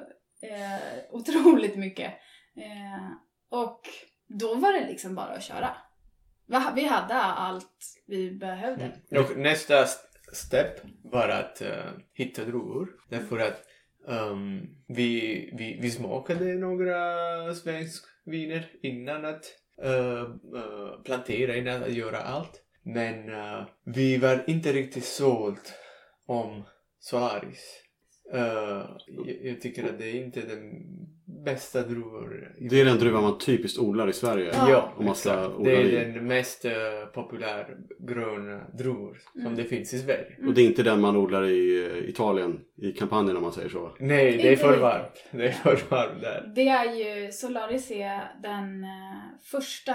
eh, 0.42 0.80
otroligt 1.10 1.76
mycket. 1.76 2.12
Eh, 2.56 3.10
och 3.50 3.80
då 4.26 4.54
var 4.54 4.72
det 4.72 4.86
liksom 4.86 5.14
bara 5.14 5.32
att 5.32 5.42
köra. 5.42 5.76
Vi 6.74 6.84
hade 6.86 7.14
allt 7.14 7.84
vi 8.06 8.30
behövde. 8.30 8.92
Och 9.10 9.36
nästa 9.36 9.82
st- 9.82 10.09
step 10.32 10.80
var 11.02 11.28
att 11.28 11.62
uh, 11.62 11.92
hitta 12.14 12.44
druvor. 12.44 12.88
Därför 13.08 13.38
att 13.38 13.64
um, 14.06 14.66
vi, 14.88 15.50
vi, 15.58 15.78
vi 15.80 15.90
smakade 15.90 16.54
några 16.54 17.54
svenska 17.54 18.06
viner 18.24 18.70
innan 18.82 19.24
att 19.24 19.44
uh, 19.84 20.22
uh, 20.54 21.02
plantera, 21.04 21.56
innan 21.56 21.82
att 21.82 21.92
göra 21.94 22.18
allt. 22.18 22.62
Men 22.82 23.16
vi 23.84 24.16
var 24.16 24.44
inte 24.46 24.72
riktigt 24.72 25.04
sålt 25.04 25.72
om 26.26 26.62
Solaris. 26.98 27.82
Jag, 28.32 29.38
jag 29.42 29.60
tycker 29.60 29.84
att 29.84 29.98
det 29.98 30.06
är 30.06 30.24
inte 30.24 30.40
den 30.40 30.60
bästa 31.44 31.82
druvor. 31.82 32.54
i 32.58 32.68
Det 32.68 32.80
är 32.80 32.84
den 32.84 32.98
druvan 32.98 33.22
man 33.22 33.38
typiskt 33.38 33.78
odlar 33.78 34.08
i 34.08 34.12
Sverige. 34.12 34.50
Ja. 34.54 34.92
Om 34.96 35.04
man 35.04 35.14
ska 35.14 35.48
odla 35.48 35.64
Det 35.70 35.76
är 35.76 36.04
vin. 36.04 36.14
den 36.14 36.26
mest 36.26 36.64
uh, 36.64 36.72
populära 37.14 37.66
gröna 37.98 38.60
druvor 38.78 39.18
som 39.32 39.40
Mm. 39.40 39.56
det 39.56 39.64
finns 39.64 39.94
i 39.94 39.98
Sverige. 39.98 40.36
Och 40.46 40.54
det 40.54 40.62
är 40.62 40.66
inte 40.66 40.82
den 40.82 41.00
man 41.00 41.16
odlar 41.16 41.44
i 41.44 41.86
eh, 41.86 42.08
Italien 42.10 42.60
i 42.76 42.92
kampanjen 42.92 43.36
om 43.36 43.42
man 43.42 43.52
säger 43.52 43.68
så. 43.68 43.96
Nej, 44.00 44.36
det 44.36 44.52
är 44.52 44.56
för 44.56 44.78
varmt. 44.80 45.24
Det 45.30 45.46
är 45.46 45.52
för 45.52 45.78
varmt 45.90 46.20
där. 46.20 46.52
Det 46.54 46.68
är 46.68 46.94
ju, 46.94 47.32
Solaris 47.32 47.90
är 47.90 48.32
den 48.42 48.84
eh, 48.84 48.90
första 49.50 49.92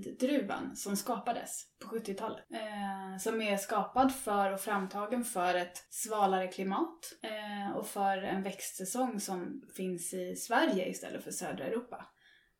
hybriddruvan 0.00 0.76
som 0.76 0.96
skapades 0.96 1.64
på 1.84 1.96
70-talet. 1.96 2.44
Eh, 2.52 3.18
som 3.20 3.42
är 3.42 3.56
skapad 3.56 4.14
för 4.14 4.52
och 4.52 4.60
framtagen 4.60 5.24
för 5.24 5.54
ett 5.54 5.76
svalare 5.90 6.46
klimat 6.46 6.98
eh, 7.22 7.76
och 7.76 7.86
för 7.86 8.16
en 8.22 8.42
växtsäsong 8.42 9.20
som 9.20 9.62
finns 9.76 10.14
i 10.14 10.36
Sverige 10.36 10.75
istället 10.84 11.24
för 11.24 11.30
södra 11.30 11.64
Europa. 11.64 12.06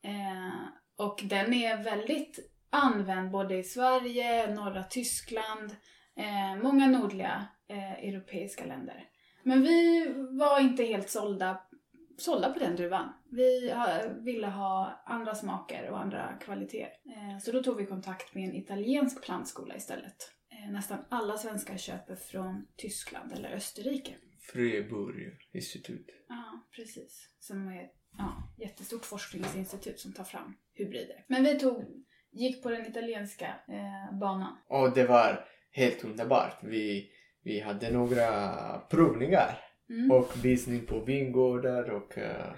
Eh, 0.05 0.69
och 1.07 1.21
den 1.25 1.53
är 1.53 1.83
väldigt 1.83 2.39
använd 2.71 3.31
både 3.31 3.57
i 3.57 3.63
Sverige, 3.63 4.55
norra 4.55 4.83
Tyskland, 4.83 5.77
eh, 6.17 6.63
många 6.63 6.87
nordliga 6.87 7.47
eh, 7.69 7.93
europeiska 7.93 8.65
länder. 8.65 9.05
Men 9.43 9.63
vi 9.63 10.07
var 10.31 10.61
inte 10.61 10.85
helt 10.85 11.11
sålda 11.11 11.61
sålda 12.19 12.53
på 12.53 12.59
den 12.59 12.77
druvan. 12.77 13.13
Vi 13.31 13.71
ha, 13.71 14.01
ville 14.25 14.47
ha 14.47 15.03
andra 15.07 15.35
smaker 15.35 15.91
och 15.91 16.01
andra 16.01 16.39
kvaliteter. 16.41 16.93
Eh, 17.07 17.39
så 17.39 17.53
då 17.53 17.63
tog 17.63 17.77
vi 17.77 17.87
kontakt 17.87 18.35
med 18.35 18.49
en 18.49 18.55
italiensk 18.55 19.25
plantskola 19.25 19.77
istället. 19.77 20.33
Eh, 20.51 20.73
nästan 20.73 20.99
alla 21.09 21.37
svenskar 21.37 21.77
köper 21.77 22.17
från 22.17 22.67
Tyskland 22.77 23.33
eller 23.33 23.53
Österrike. 23.53 24.15
Fröburg 24.41 25.39
institut. 25.53 26.07
Ja, 26.29 26.69
precis. 26.77 27.29
Som 27.39 27.69
är 27.69 27.89
ja, 28.19 28.55
jättestort 28.59 29.05
forskningsinstitut 29.05 30.01
som 30.01 30.13
tar 30.13 30.25
fram 30.25 30.55
hybrider. 30.75 31.25
Men 31.29 31.45
vi 31.45 31.59
tog, 31.59 31.85
gick 32.33 32.63
på 32.63 32.71
den 32.71 32.87
italienska 32.87 33.47
eh, 33.47 34.19
banan. 34.19 34.57
Och 34.69 34.95
det 34.95 35.05
var 35.05 35.45
helt 35.71 36.05
underbart. 36.05 36.59
Vi, 36.63 37.11
vi 37.43 37.61
hade 37.61 37.91
några 37.91 38.53
provningar 38.79 39.63
Mm. 39.91 40.11
och 40.11 40.45
visning 40.45 40.87
på 40.87 41.01
vingårdar 41.01 41.91
och 41.91 42.19
eh, 42.19 42.55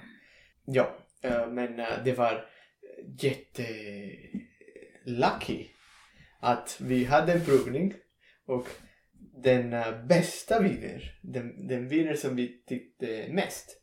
ja, 0.67 0.97
eh, 1.23 1.47
men 1.49 1.81
eh, 1.81 2.05
det 2.05 2.13
var 2.13 2.45
jätte 3.23 3.67
lucky 5.05 5.67
att 6.41 6.79
vi 6.81 7.05
hade 7.05 7.33
en 7.33 7.45
provning 7.45 7.95
och 8.47 8.67
den 9.43 9.73
eh, 9.73 10.05
bästa 10.07 10.61
viner, 10.61 11.19
den, 11.23 11.67
den 11.67 11.89
viner 11.89 12.15
som 12.15 12.37
vi 12.37 12.63
tyckte 12.67 13.29
mest 13.33 13.83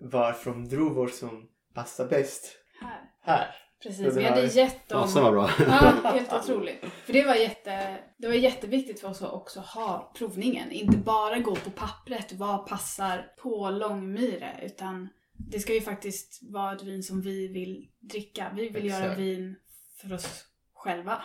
var 0.00 0.32
från 0.32 0.68
druvor 0.68 1.08
som 1.08 1.48
passar 1.74 2.08
bäst 2.08 2.56
Här. 2.80 3.00
här. 3.22 3.54
Precis, 3.82 4.16
vi 4.16 4.24
hade 4.24 4.40
var- 4.40 4.48
gett 4.48 4.88
dem... 4.88 5.00
Fasen 5.02 5.22
vad 5.22 5.32
bra. 5.32 5.50
Ja, 5.58 6.10
helt 6.10 6.32
otroligt. 6.32 6.84
För 7.04 7.12
det 7.12 7.24
var, 7.24 7.34
jätte, 7.34 7.98
det 8.18 8.26
var 8.26 8.34
jätteviktigt 8.34 9.00
för 9.00 9.08
oss 9.08 9.22
att 9.22 9.32
också 9.32 9.60
ha 9.60 10.12
provningen. 10.18 10.70
Inte 10.70 10.96
bara 10.98 11.38
gå 11.38 11.54
på 11.56 11.70
pappret, 11.70 12.32
vad 12.32 12.66
passar 12.66 13.30
på 13.42 13.70
Långmyre, 13.70 14.60
utan 14.62 15.08
det 15.32 15.60
ska 15.60 15.74
ju 15.74 15.80
faktiskt 15.80 16.38
vara 16.52 16.72
ett 16.76 16.82
vin 16.82 17.02
som 17.02 17.20
vi 17.20 17.48
vill 17.48 17.88
dricka. 18.00 18.52
Vi 18.56 18.68
vill 18.68 18.86
göra 18.86 19.04
Exakt. 19.04 19.18
vin 19.20 19.56
för 20.00 20.12
oss 20.12 20.44
själva. 20.74 21.22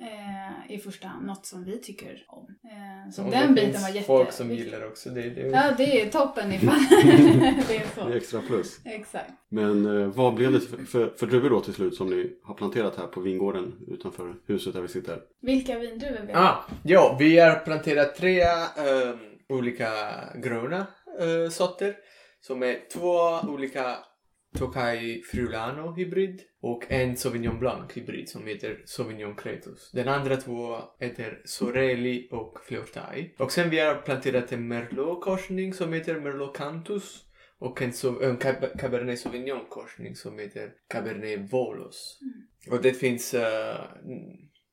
Eh, 0.00 0.74
I 0.74 0.78
första 0.78 1.08
hand, 1.08 1.26
något 1.26 1.46
som 1.46 1.64
vi 1.64 1.78
tycker 1.78 2.24
om. 2.28 2.46
Eh, 2.64 3.10
så 3.12 3.24
Och 3.24 3.30
den 3.30 3.48
det 3.48 3.54
biten 3.54 3.70
finns 3.72 3.82
var 3.82 3.88
jätteviktig. 3.88 4.06
folk 4.06 4.32
som 4.32 4.50
gillar 4.50 4.86
också 4.86 5.10
det. 5.10 5.30
det 5.30 5.40
Ja, 5.40 5.74
det 5.76 6.00
är 6.02 6.10
toppen 6.10 6.52
ifall 6.52 6.78
det 6.90 6.96
är 7.10 7.68
Det 7.68 7.76
är 7.76 7.82
så. 7.94 8.08
extra 8.08 8.40
plus. 8.40 8.80
Exakt. 8.84 9.30
Men 9.48 10.00
eh, 10.02 10.06
vad 10.08 10.34
blev 10.34 10.52
det 10.52 10.60
för, 10.60 10.84
för, 10.84 11.14
för 11.16 11.26
druvor 11.26 11.50
då 11.50 11.60
till 11.60 11.74
slut 11.74 11.94
som 11.94 12.10
ni 12.10 12.32
har 12.42 12.54
planterat 12.54 12.96
här 12.96 13.06
på 13.06 13.20
vingården 13.20 13.72
utanför 13.88 14.34
huset 14.46 14.74
där 14.74 14.80
vi 14.80 14.88
sitter? 14.88 15.18
Vilka 15.42 15.78
vindruvor 15.78 16.20
vi 16.26 16.32
har. 16.32 16.42
Ah, 16.42 16.64
ja, 16.82 17.16
vi 17.18 17.38
har 17.38 17.54
planterat 17.58 18.16
tre 18.16 18.40
ehm, 18.42 19.18
olika 19.48 19.88
gröna 20.34 20.86
uh, 21.22 21.48
sorter 21.50 21.96
som 22.40 22.62
är 22.62 22.78
två 22.92 23.48
olika 23.52 23.96
Tokai 24.58 25.22
Friulano 25.22 25.92
hybrid 25.92 26.42
och 26.60 26.84
en 26.88 27.16
Sauvignon 27.16 27.58
Blanc 27.58 27.96
hybrid 27.96 28.28
som 28.28 28.46
heter 28.46 28.82
Sauvignon 28.84 29.36
Cretus. 29.36 29.90
Den 29.92 30.08
andra 30.08 30.36
två 30.36 30.78
heter 30.98 31.42
Sorelli 31.44 32.28
och 32.30 32.58
Fleurtai. 32.64 33.34
Och 33.38 33.52
sen 33.52 33.70
vi 33.70 33.78
har 33.78 33.94
planterat 33.94 34.52
en 34.52 34.68
Merlot 34.68 35.24
korsning 35.24 35.74
som 35.74 35.92
heter 35.92 36.20
Merlot 36.20 36.56
Cantus 36.56 37.24
och 37.58 37.82
en, 37.82 37.88
en 38.22 38.38
Cab- 38.38 38.78
Cabernet 38.78 39.18
Sauvignon 39.18 39.66
korsning 39.68 40.16
som 40.16 40.38
heter 40.38 40.72
Cabernet 40.88 41.52
Volos. 41.52 42.18
Och 42.70 42.82
det 42.82 42.92
finns 42.92 43.34
mm, 43.34 43.80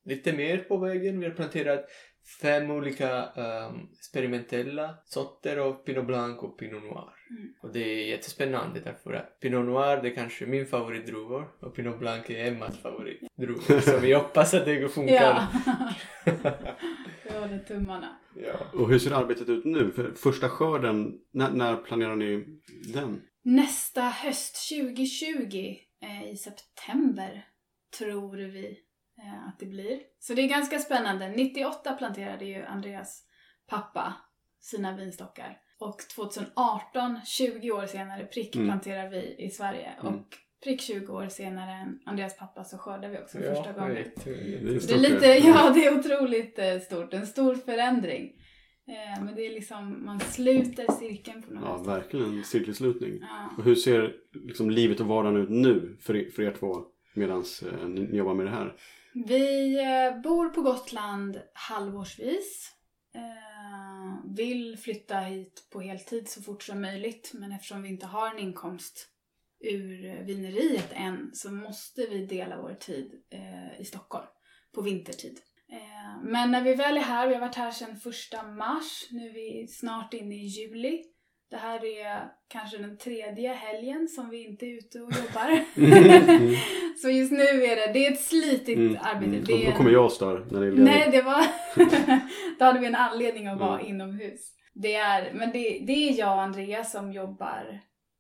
lite 0.06 0.34
mer 0.34 0.58
på 0.58 0.78
vägen. 0.78 1.20
Vi 1.20 1.26
har 1.26 1.34
planterat 1.34 1.86
fem 2.42 2.72
olika 2.72 3.26
um, 3.26 3.90
experimentella 4.00 4.96
sorter 5.06 5.58
av 5.58 5.74
Pinot 5.74 6.06
Blanc 6.06 6.44
och 6.44 6.60
Pinot 6.60 6.84
Noir. 6.84 7.17
Mm. 7.30 7.54
Och 7.62 7.74
det 7.74 7.80
är 7.80 8.08
jättespännande 8.08 8.80
därför 8.80 9.14
att 9.14 9.40
Pinot 9.40 9.66
Noir 9.66 10.02
det 10.02 10.10
är 10.10 10.16
kanske 10.16 10.46
min 10.46 10.66
favoritdruvor 10.66 11.48
och 11.60 11.76
Pinot 11.76 12.00
Blanc 12.00 12.30
är 12.30 12.48
Emmas 12.48 12.78
favoritdruvor. 12.82 13.80
Så 13.82 14.00
vi 14.00 14.14
hoppas 14.14 14.54
att 14.54 14.66
det 14.66 14.90
funkar. 14.90 15.16
Ja. 15.16 15.48
Vi 17.24 17.38
håller 17.40 17.60
tummarna. 17.60 18.18
ja. 18.36 18.80
Och 18.80 18.90
hur 18.90 19.00
ser 19.00 19.12
arbetet 19.12 19.50
ut 19.50 19.66
nu? 19.66 19.92
För 19.92 20.12
första 20.12 20.50
skörden, 20.50 21.14
när, 21.32 21.52
när 21.52 21.76
planerar 21.76 22.16
ni 22.16 22.62
den? 22.94 23.22
Nästa 23.44 24.02
höst 24.02 24.70
2020 24.70 25.76
eh, 26.02 26.32
i 26.32 26.38
september 26.38 27.46
tror 27.98 28.38
vi 28.38 28.80
eh, 29.18 29.48
att 29.48 29.60
det 29.60 29.66
blir. 29.66 30.00
Så 30.20 30.34
det 30.34 30.42
är 30.42 30.48
ganska 30.48 30.80
spännande. 30.80 31.30
98 31.30 31.94
planterade 31.94 32.46
ju 32.46 32.64
Andreas 32.64 33.24
pappa 33.68 34.14
sina 34.60 34.98
vinstockar. 34.98 35.58
Och 35.80 35.98
2018, 36.16 37.20
20 37.26 37.72
år 37.72 37.86
senare, 37.86 38.26
prick 38.26 38.56
Mm. 38.56 38.68
planterar 38.68 39.10
vi 39.10 39.36
i 39.46 39.50
Sverige. 39.50 39.92
Mm. 40.02 40.14
Och 40.14 40.26
prick 40.64 40.82
20 40.82 41.14
år 41.14 41.28
senare 41.28 41.72
än 41.72 42.00
Andreas 42.06 42.38
pappa 42.38 42.64
så 42.64 42.78
skördar 42.78 43.10
vi 43.10 43.18
också 43.18 43.40
Ja, 43.40 43.56
första 43.56 43.74
gången. 43.74 43.96
Det 43.96 44.30
är 44.32 44.62
Det 44.66 44.76
är 44.76 44.80
stort 44.80 44.98
lite, 45.02 45.20
det. 45.20 45.38
ja 45.38 45.72
det 45.76 45.86
är 45.86 46.00
otroligt 46.00 46.60
eh, 46.60 46.80
stort. 46.80 47.14
En 47.14 47.28
stor 47.28 47.56
förändring. 47.56 48.34
Eh, 48.88 49.24
men 49.24 49.36
det 49.36 49.46
är 49.46 49.50
liksom, 49.54 50.06
man 50.06 50.20
sluter 50.20 50.92
cirkeln 51.00 51.42
på 51.44 51.54
något 51.54 51.64
Ja, 51.66 51.78
sätt. 51.78 51.88
verkligen 51.88 52.44
cirkelslutning. 52.44 53.18
Ja. 53.22 53.50
Och 53.58 53.64
hur 53.64 53.76
ser 53.76 54.14
liksom 54.34 54.70
livet 54.70 55.00
och 55.00 55.06
vardagen 55.08 55.38
ut 55.42 55.50
nu 55.50 55.98
för, 56.02 56.16
er- 56.16 56.30
för 56.30 56.44
er 56.44 56.52
två 56.60 56.76
medan 57.14 57.44
eh, 57.82 57.88
ni, 57.88 58.02
ni 58.02 58.18
jobbar 58.18 58.34
med 58.34 58.46
det 58.46 58.52
här? 58.52 58.74
Vi 59.14 59.76
eh, 59.80 60.22
bor 60.22 60.50
på 60.50 60.62
Gotland 60.62 61.40
halvårsvis. 61.54 62.72
Vill 64.36 64.78
flytta 64.78 65.20
hit 65.20 65.68
på 65.70 65.82
heltid 65.82 66.30
så 66.30 66.42
fort 66.42 66.64
som 66.64 66.82
möjligt. 66.82 67.32
Men 67.34 67.52
eftersom 67.52 67.84
vi 67.84 67.90
inte 67.90 68.06
har 68.06 68.30
en 68.30 68.40
inkomst 68.40 69.10
ur 69.60 70.24
vineriet 70.24 70.92
än 70.94 71.32
så 71.34 71.52
måste 71.52 72.06
vi 72.06 72.26
dela 72.26 72.62
vår 72.62 72.74
tid 72.74 73.12
eh, 73.30 73.82
i 73.82 73.86
Stockholm 73.86 74.28
på 74.76 74.82
vintertid. 74.82 75.40
Eh, 75.72 76.24
men 76.24 76.52
när 76.52 76.62
vi 76.62 76.76
väl 76.76 76.98
är 76.98 77.02
här, 77.02 77.28
vi 77.28 77.34
har 77.34 77.42
varit 77.42 77.56
här 77.56 77.72
sedan 77.72 77.98
första 77.98 78.44
mars, 78.44 79.08
nu 79.12 79.30
är 79.30 79.34
vi 79.34 79.68
snart 79.68 80.14
inne 80.14 80.36
i 80.36 80.46
juli. 80.46 81.04
Det 81.50 81.58
här 81.58 81.86
är 81.86 82.26
kanske 82.48 82.78
den 82.78 82.98
tredje 82.98 83.54
helgen 83.54 84.08
som 84.08 84.30
vi 84.30 84.46
inte 84.48 84.66
är 84.66 84.78
ute 84.78 85.00
och 85.00 85.12
jobbar. 85.12 85.60
så 87.02 87.10
just 87.10 87.32
nu 87.32 87.44
är 87.44 87.76
det, 87.76 87.94
det 87.94 88.08
är 88.08 88.12
ett 88.12 88.22
slitigt 88.22 88.78
Mm, 88.78 88.98
arbete. 89.02 89.26
mm. 89.26 89.44
Det 89.44 89.66
är 89.66 89.72
då 89.72 89.78
kommer 89.78 89.92
jag 89.92 90.06
och 90.06 90.12
stör 90.12 90.48
när 90.52 90.60
det 90.62 90.68
är 90.68 90.72
ledigt. 90.72 90.86
Nej, 90.86 91.10
det 91.12 91.22
var... 91.22 91.44
Då 92.60 92.66
hade 92.66 92.80
vi 92.80 92.86
en 92.88 92.96
anledning 92.96 93.48
att 93.48 93.60
vara 93.60 93.80
Mm. 93.80 93.90
inomhus. 93.92 94.52
Det 94.74 94.96
är, 94.96 95.34
men 95.34 95.52
det, 95.52 95.84
det 95.88 96.10
är 96.10 96.20
jag 96.20 96.36
och 96.36 96.42
Andreas 96.42 96.92
som 96.92 97.12
jobbar, 97.12 97.80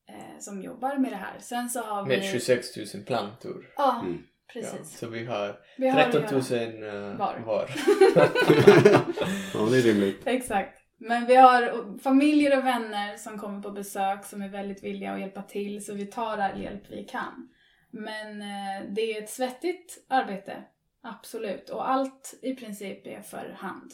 eh, 0.10 0.40
som 0.40 0.62
jobbar 0.62 0.98
med 0.98 1.12
det 1.12 1.16
här. 1.18 1.36
Sen 1.40 1.70
så 1.70 1.80
har 1.82 2.04
vi... 2.06 2.18
Med 2.18 2.26
26 2.26 2.68
000 2.94 3.04
plantor. 3.06 3.66
Ja, 3.78 4.00
Mm. 4.04 4.24
Precis. 4.54 4.98
så 5.00 5.08
vi 5.08 5.26
har 5.26 5.56
Vi 5.78 5.88
har 5.90 6.00
att 6.00 6.12
13 6.12 6.40
göra. 6.50 6.72
000 6.82 7.12
uh, 7.12 7.18
Var. 7.18 7.40
var. 7.46 7.70
ja, 9.54 9.60
det 9.72 9.78
är 9.78 9.82
rimligt. 9.82 10.22
Exakt. 10.26 10.77
Men 10.98 11.26
vi 11.26 11.36
har 11.36 11.98
familjer 12.00 12.58
och 12.58 12.66
vänner 12.66 13.18
som 13.18 13.40
kommer 13.40 13.62
på 13.62 13.72
besök 13.72 14.26
som 14.26 14.42
är 14.42 14.50
väldigt 14.50 14.84
villiga 14.84 15.14
att 15.14 15.20
hjälpa 15.20 15.42
till 15.42 15.86
så 15.86 15.94
vi 15.94 16.06
tar 16.06 16.38
all 16.38 16.62
hjälp 16.62 16.84
vi 16.90 17.04
kan. 17.04 17.50
Men 17.92 18.42
eh, 18.42 18.90
det 18.90 19.02
är 19.02 19.24
ett 19.24 19.30
svettigt 19.30 20.06
arbete, 20.08 20.64
absolut. 21.02 21.70
Och 21.70 21.90
allt 21.90 22.40
i 22.42 22.56
princip 22.56 23.08
är 23.08 23.22
för 23.22 23.56
hand. 23.60 23.94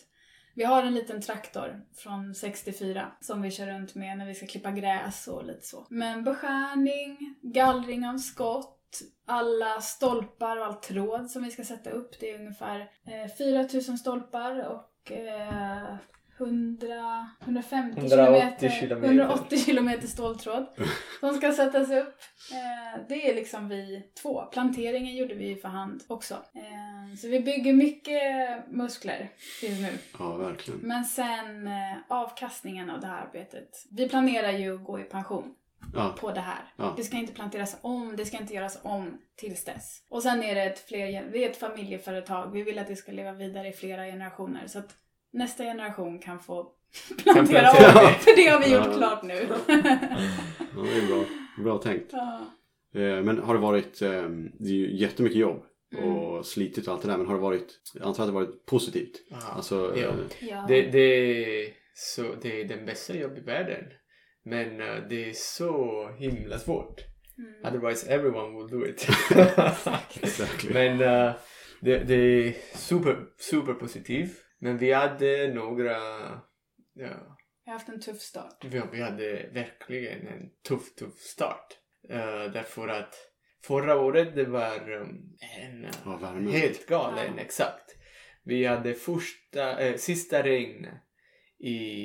Vi 0.56 0.64
har 0.64 0.84
en 0.84 0.96
liten 0.96 1.22
traktor 1.22 1.82
från 1.96 2.36
64 2.36 3.12
som 3.22 3.42
vi 3.42 3.52
kör 3.52 3.68
runt 3.68 3.96
med 3.96 4.18
när 4.18 4.26
vi 4.26 4.36
ska 4.36 4.48
klippa 4.48 4.72
gräs 4.72 5.28
och 5.28 5.46
lite 5.46 5.66
så. 5.66 5.88
Men 5.90 6.24
beskärning, 6.24 7.36
gallring 7.42 8.06
av 8.08 8.18
skott, 8.18 9.02
alla 9.26 9.82
stolpar 9.82 10.58
och 10.58 10.66
all 10.66 10.74
tråd 10.74 11.32
som 11.32 11.44
vi 11.44 11.52
ska 11.52 11.64
sätta 11.64 11.90
upp. 11.90 12.20
Det 12.20 12.32
är 12.32 12.40
ungefär 12.40 12.80
eh, 12.80 13.36
4000 13.38 13.98
stolpar 13.98 14.68
och 14.68 15.12
eh, 15.12 15.96
100, 16.38 17.30
150 17.42 18.00
180 18.00 18.10
kilometer, 18.10 18.70
kilometer. 18.70 19.08
180 19.08 19.58
kilometer 19.58 20.08
ståltråd 20.08 20.66
som 21.20 21.34
ska 21.34 21.52
sättas 21.52 21.92
upp. 21.92 22.16
Eh, 22.52 23.02
det 23.10 23.30
är 23.30 23.36
liksom 23.36 23.70
vi 23.70 24.12
två. 24.22 24.42
Planteringen 24.42 25.16
gjorde 25.16 25.34
vi 25.34 25.56
för 25.56 25.70
hand 25.70 26.04
också. 26.08 26.34
Eh, 26.34 27.16
så 27.18 27.28
vi 27.28 27.40
bygger 27.40 27.74
mycket 27.74 28.22
muskler 28.70 29.30
just 29.62 29.82
nu. 29.82 29.90
Ja, 30.20 30.36
verkligen. 30.36 30.80
Men 30.80 31.06
sen 31.06 31.68
eh, 31.68 31.98
avkastningen 32.08 32.90
av 32.90 33.00
det 33.00 33.08
här 33.08 33.22
arbetet. 33.22 33.70
Vi 33.92 34.10
planerar 34.10 34.52
ju 34.52 34.76
att 34.76 34.84
gå 34.84 35.00
i 35.00 35.04
pension 35.04 35.56
Ja, 35.94 36.16
på 36.20 36.32
det 36.32 36.42
här. 36.42 36.74
Ja. 36.78 36.94
Det 36.98 37.04
ska 37.04 37.18
inte 37.18 37.34
planteras 37.34 37.78
om, 37.82 38.16
det 38.16 38.26
ska 38.26 38.38
inte 38.38 38.54
göras 38.54 38.80
om 38.84 39.18
tills 39.36 39.66
dess. 39.66 40.06
Och 40.10 40.24
sen 40.24 40.44
är 40.44 40.56
det 40.56 40.64
ett, 40.64 40.80
fler, 40.80 41.32
det 41.32 41.46
är 41.46 41.50
ett 41.50 41.58
familjeföretag. 41.58 42.52
Vi 42.52 42.64
vill 42.64 42.80
att 42.80 42.88
det 42.88 42.96
ska 42.96 43.12
leva 43.12 43.32
vidare 43.32 43.68
i 43.68 43.72
flera 43.72 44.06
generationer. 44.06 44.68
Så 44.68 44.80
att 44.80 44.96
nästa 45.34 45.64
generation 45.64 46.20
kan 46.20 46.40
få 46.40 46.72
plantera 47.24 47.70
om. 47.72 47.78
det. 47.78 48.14
För 48.20 48.36
det 48.36 48.48
har 48.50 48.60
vi 48.60 48.74
gjort 48.74 48.98
klart 48.98 49.24
nu. 49.24 49.34
ja, 50.76 50.82
det 50.84 50.98
är 50.98 51.08
bra. 51.08 51.24
Bra 51.64 51.78
tänkt. 51.78 52.10
ja. 52.12 52.40
Eh, 52.96 53.22
Men 53.24 53.40
har 53.40 53.54
det 53.54 53.60
varit, 53.60 54.02
eh, 54.02 54.10
det 54.60 54.70
är 54.70 54.74
ju 54.74 54.96
jättemycket 54.98 55.38
jobb 55.40 55.64
Mm. 55.98 56.10
och 56.16 56.46
slitigt 56.46 56.88
och 56.88 56.94
allt 56.94 57.02
det 57.02 57.08
där. 57.08 57.18
Men 57.18 57.28
har 57.28 57.36
det 57.36 57.42
varit, 57.42 57.80
jag 57.94 58.08
antar 58.08 58.24
att 58.24 58.30
det 58.30 58.34
varit 58.34 58.66
positivt. 58.66 59.12
Aha. 59.32 59.52
Alltså, 59.56 59.94
Ja. 59.98 60.02
eh, 60.08 60.14
Ja. 60.50 60.66
Det, 60.68 60.82
det, 60.82 61.74
så, 61.94 62.24
det 62.42 62.62
är 62.62 62.66
den 62.66 62.86
bästa 62.86 63.16
jobb 63.18 63.38
i 63.38 63.42
världen. 63.42 63.84
Men 64.46 64.82
uh, 64.82 65.08
det 65.10 65.30
är 65.30 65.34
så 65.34 66.08
himla 66.18 66.60
svårt. 66.60 67.02
Mm. 67.38 67.54
Otherwise 67.76 68.08
everyone 68.14 68.58
will 68.58 68.80
do 68.80 68.86
it. 68.88 69.08
exactly. 70.22 70.74
Men 70.74 71.02
uh, 71.02 71.32
det, 71.80 71.98
det 72.00 72.14
är 72.16 72.54
super, 72.78 73.18
super 73.38 73.74
positivt. 73.74 74.43
Men 74.64 74.78
vi 74.78 74.92
hade 74.92 75.54
några... 75.54 75.96
Ja, 76.94 77.38
Jag 77.64 77.72
har 77.72 77.74
haft 77.74 77.90
en 77.90 78.00
tuff 78.00 78.22
start. 78.22 78.66
vi, 78.66 78.82
vi 78.92 79.02
hade 79.02 79.50
verkligen 79.54 80.28
en 80.28 80.50
tuff, 80.68 80.96
tuff 80.96 81.20
start. 81.20 81.68
Uh, 82.10 82.52
därför 82.54 82.88
att 82.88 83.16
förra 83.64 84.00
året 84.00 84.36
det 84.36 84.46
var 84.46 84.92
um, 84.92 85.38
en 85.62 85.86
uh, 86.46 86.52
helt 86.52 86.88
galen, 86.88 87.34
Ja. 87.38 87.42
exakt. 87.42 87.96
Vi 88.44 88.66
hade 88.66 88.94
första, 88.94 89.80
eh, 89.80 89.96
sista 89.96 90.44
regn 90.44 90.88
i, 91.60 92.00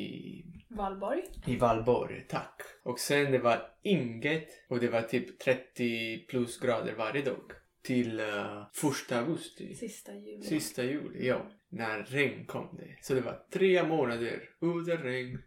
Valborg. 0.70 1.22
i 1.46 1.56
Valborg, 1.56 2.26
tack. 2.28 2.62
Och 2.84 2.98
sen 2.98 3.32
det 3.32 3.38
var 3.38 3.70
inget 3.82 4.48
och 4.68 4.80
det 4.80 4.88
var 4.88 5.02
typ 5.02 5.38
30 5.38 6.26
plus 6.26 6.60
grader 6.60 6.94
varje 6.94 7.22
dag. 7.22 7.52
Till 7.88 8.20
uh, 8.20 8.66
första 8.72 9.18
augusti. 9.18 9.74
Sista 9.74 10.14
juli. 10.14 10.42
Sista 10.42 10.84
juli, 10.84 11.26
ja. 11.26 11.50
När 11.68 12.02
regn 12.02 12.46
kom 12.46 12.76
det. 12.76 12.98
Så 13.02 13.14
det 13.14 13.20
var 13.20 13.46
tre 13.52 13.82
månader 13.82 14.42
utan 14.60 14.96
regn. 15.02 15.38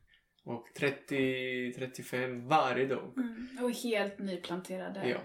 Och 0.46 0.68
30-35 0.80 2.48
varje 2.50 2.86
dag. 2.86 3.14
Mm. 3.18 3.48
Och 3.64 3.72
helt 3.72 4.20
nyplanterade. 4.20 5.10
Ja. 5.10 5.18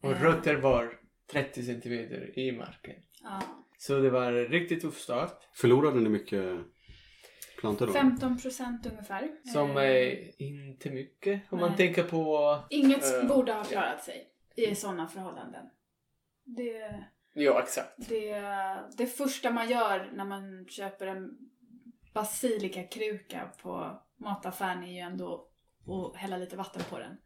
Och 0.00 0.12
Ja. 0.12 0.24
rötter 0.24 0.56
var 0.56 1.00
30 1.32 1.62
centimeter 1.62 2.38
i 2.38 2.52
marken. 2.52 2.96
Ja. 3.22 3.42
Så 3.78 3.98
det 3.98 4.10
var 4.10 4.32
en 4.32 4.46
riktigt 4.46 4.80
tuff 4.80 4.98
start. 4.98 5.48
Förlorade 5.54 6.00
ni 6.00 6.08
mycket 6.08 6.58
plantor 7.60 7.86
då? 7.86 7.92
15 7.92 8.38
procent 8.38 8.86
ungefär. 8.86 9.30
Som 9.52 9.70
Eh, 9.70 9.76
är 9.82 10.42
inte 10.42 10.90
mycket 10.90 11.42
om 11.52 11.60
man 11.60 11.68
Nej. 11.68 11.76
tänker 11.76 12.02
på... 12.02 12.58
Inget 12.70 13.22
eh, 13.22 13.28
borde 13.28 13.52
ha 13.52 13.64
klarat 13.64 14.04
sig 14.04 14.26
i 14.56 14.74
sådana 14.74 15.08
förhållanden. 15.08 15.66
Det, 16.56 17.04
Ja, 17.34 17.62
exakt. 17.62 18.08
det, 18.08 18.34
det 18.96 19.06
första 19.06 19.50
man 19.50 19.68
gör 19.70 20.10
när 20.12 20.24
man 20.24 20.66
köper 20.68 21.06
en 21.06 21.38
basilikakruka 22.14 23.50
på 23.62 24.00
mataffären 24.16 24.84
är 24.84 24.92
ju 24.92 24.98
ändå 24.98 25.46
att 25.86 26.16
hälla 26.16 26.36
lite 26.36 26.56
vatten 26.56 26.82
på 26.90 26.98
den. 26.98 27.16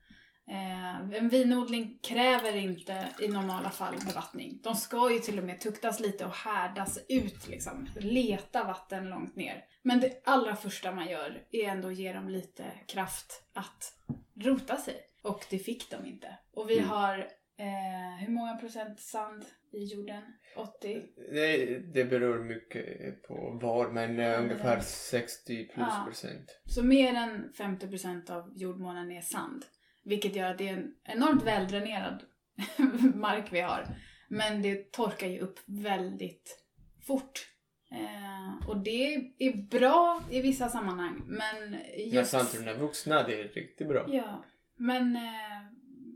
Eh, 0.49 1.17
en 1.19 1.29
vinodling 1.29 1.99
kräver 2.03 2.57
inte 2.57 3.09
i 3.21 3.29
normala 3.29 3.71
fall 3.71 3.95
bevattning. 4.07 4.61
De 4.63 4.75
ska 4.75 5.13
ju 5.13 5.19
till 5.19 5.39
och 5.39 5.45
med 5.45 5.61
tuktas 5.61 6.01
lite 6.01 6.25
och 6.25 6.35
härdas 6.35 6.99
ut 7.09 7.49
liksom. 7.49 7.89
Leta 7.97 8.65
vatten 8.65 9.09
långt 9.09 9.37
ner. 9.37 9.65
Men 9.83 10.01
det 10.01 10.23
allra 10.25 10.57
första 10.57 10.93
man 10.93 11.09
gör 11.09 11.43
är 11.51 11.65
ändå 11.69 11.89
att 11.89 11.95
ge 11.97 12.13
dem 12.13 12.29
lite 12.29 12.65
kraft 12.87 13.43
att 13.55 13.93
rota 14.41 14.77
sig. 14.77 14.97
Och 15.23 15.45
det 15.51 15.59
fick 15.59 15.91
de 15.91 16.07
inte. 16.07 16.39
Och 16.55 16.71
vi 16.71 16.79
Mm. 16.79 16.91
har, 16.91 17.29
eh, 17.57 18.25
hur 18.27 18.33
många 18.33 18.57
procent 18.57 19.01
sand 19.01 19.45
i 19.73 19.85
jorden? 19.85 20.23
80? 20.57 21.03
Det, 21.33 21.79
det 21.79 22.05
beror 22.05 22.45
mycket 22.45 23.23
på 23.23 23.59
var, 23.62 23.90
men 23.90 24.19
eh, 24.21 24.40
ungefär 24.43 24.77
det- 24.77 24.83
60 24.83 25.64
plus 25.64 25.87
Ja. 25.90 26.03
procent. 26.07 26.61
Så 26.67 26.83
mer 26.85 27.14
än 27.14 27.53
50% 27.53 28.31
av 28.31 28.53
jordmånen 28.57 29.11
är 29.11 29.21
sand. 29.21 29.64
Vilket 30.05 30.37
gör 30.37 30.51
att 30.51 30.59
det 30.59 30.69
är 30.69 30.73
en 30.77 30.95
enormt 31.05 31.43
väldränerad 31.43 32.23
mark 33.14 33.53
vi 33.53 33.61
har. 33.61 33.87
Men 34.29 34.62
det 34.62 34.93
torkar 34.93 35.27
ju 35.27 35.38
upp 35.40 35.59
väldigt 35.67 36.59
fort. 37.07 37.49
Eh, 37.90 38.69
och 38.69 38.77
det 38.77 39.14
är 39.38 39.57
bra 39.79 40.23
i 40.31 40.40
vissa 40.40 40.69
sammanhang. 40.69 41.23
Men 41.27 41.71
När 41.71 42.14
just... 42.19 42.31
plantorna 42.31 42.71
är 42.71 42.79
vuxna, 42.79 43.23
det 43.23 43.40
är 43.40 43.49
riktigt 43.49 43.88
bra. 43.88 44.05
Ja, 44.09 44.45
men 44.77 45.17
eh, 45.17 45.23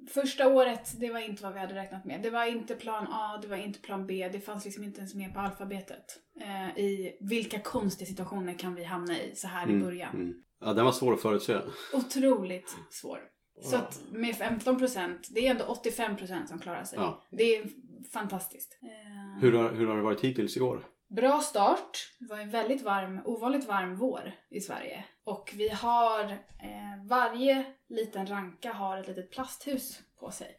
första 0.09 0.49
året, 0.49 1.01
det 1.01 1.11
var 1.11 1.21
inte 1.21 1.43
vad 1.43 1.53
vi 1.55 1.61
hade 1.61 1.75
räknat 1.75 2.05
med. 2.05 2.23
Det 2.23 2.31
var 2.31 2.45
inte 2.45 2.75
plan 2.75 3.07
A, 3.11 3.39
det 3.43 3.49
var 3.49 3.57
inte 3.57 3.79
plan 3.81 4.07
B. 4.07 4.29
Det 4.33 4.41
fanns 4.41 4.65
liksom 4.65 4.85
inte 4.85 4.99
ens 4.99 5.15
med 5.15 5.35
på 5.35 5.41
alfabetet. 5.41 6.05
Eh, 6.41 6.79
I 6.79 7.17
vilka 7.21 7.61
konstiga 7.61 8.09
situationer 8.09 8.55
kan 8.55 8.75
vi 8.75 8.85
hamna 8.85 9.19
i 9.19 9.37
så 9.37 9.49
här 9.49 9.71
i 9.71 9.79
början. 9.79 10.15
Mm. 10.15 10.35
Ja, 10.61 10.73
den 10.73 10.85
var 10.85 10.93
svår 10.93 11.15
att 11.15 11.23
förutse. 11.23 11.59
Otroligt 11.93 12.77
svår. 12.91 13.21
Så 13.63 13.77
att 13.77 14.03
med 14.13 14.35
15%, 14.35 15.19
det 15.31 15.47
är 15.47 15.51
ändå 15.51 15.65
85% 15.65 16.47
som 16.47 16.59
klarar 16.59 16.85
sig. 16.85 16.99
Ja. 16.99 17.23
Det 17.31 17.57
är 17.57 17.67
fantastiskt. 18.13 18.79
Eh, 18.83 19.41
Hur 19.41 19.53
har, 19.53 19.71
hur 19.73 19.87
har 19.87 19.97
det 19.97 20.03
varit 20.03 20.21
hittills 20.25 20.57
i 20.57 20.61
år? 20.61 20.87
Bra 21.17 21.41
start. 21.41 22.15
Det 22.19 22.27
var 22.27 22.39
en 22.39 22.51
väldigt 22.51 22.83
varm, 22.83 23.21
ovanligt 23.25 23.69
varm 23.69 23.97
vår 23.97 24.33
i 24.51 24.61
Sverige. 24.61 25.05
Och 25.25 25.53
vi 25.57 25.69
har, 25.69 26.25
eh, 26.31 27.07
varje 27.09 27.65
liten 27.89 28.27
ranka 28.27 28.73
har 28.73 28.99
ett 28.99 29.09
litet 29.09 29.31
plasthus 29.31 30.01
på 30.21 30.31
sig. 30.31 30.55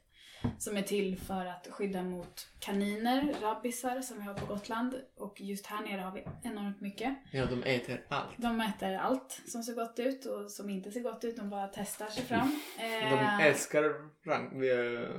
Som 0.58 0.78
är 0.78 0.82
till 0.82 1.18
för 1.20 1.46
att 1.46 1.68
skydda 1.72 2.04
mot 2.04 2.48
kaniner, 2.60 3.36
rabbisar 3.42 4.02
som 4.02 4.18
vi 4.18 4.24
har 4.24 4.34
på 4.34 4.46
Gotland. 4.46 4.96
Och 5.18 5.42
just 5.42 5.66
här 5.66 5.82
nere 5.82 6.02
har 6.02 6.12
vi 6.12 6.24
enormt 6.44 6.82
mycket. 6.82 7.18
Ja, 7.32 7.46
de 7.46 7.64
äter 7.64 8.06
allt. 8.10 8.30
De 8.38 8.62
äter 8.62 8.98
allt 8.98 9.42
som 9.48 9.64
ser 9.64 9.74
gott 9.76 10.00
ut 10.00 10.26
och 10.26 10.52
som 10.52 10.70
inte 10.70 10.92
ser 10.92 11.00
gott 11.02 11.24
ut. 11.24 11.38
De 11.38 11.50
bara 11.50 11.68
testar 11.68 12.08
sig 12.08 12.24
fram. 12.24 12.60
De 12.78 12.84
Eh, 12.84 13.46
älskar 13.46 13.84
rank, 14.26 14.54
eh, 14.54 15.10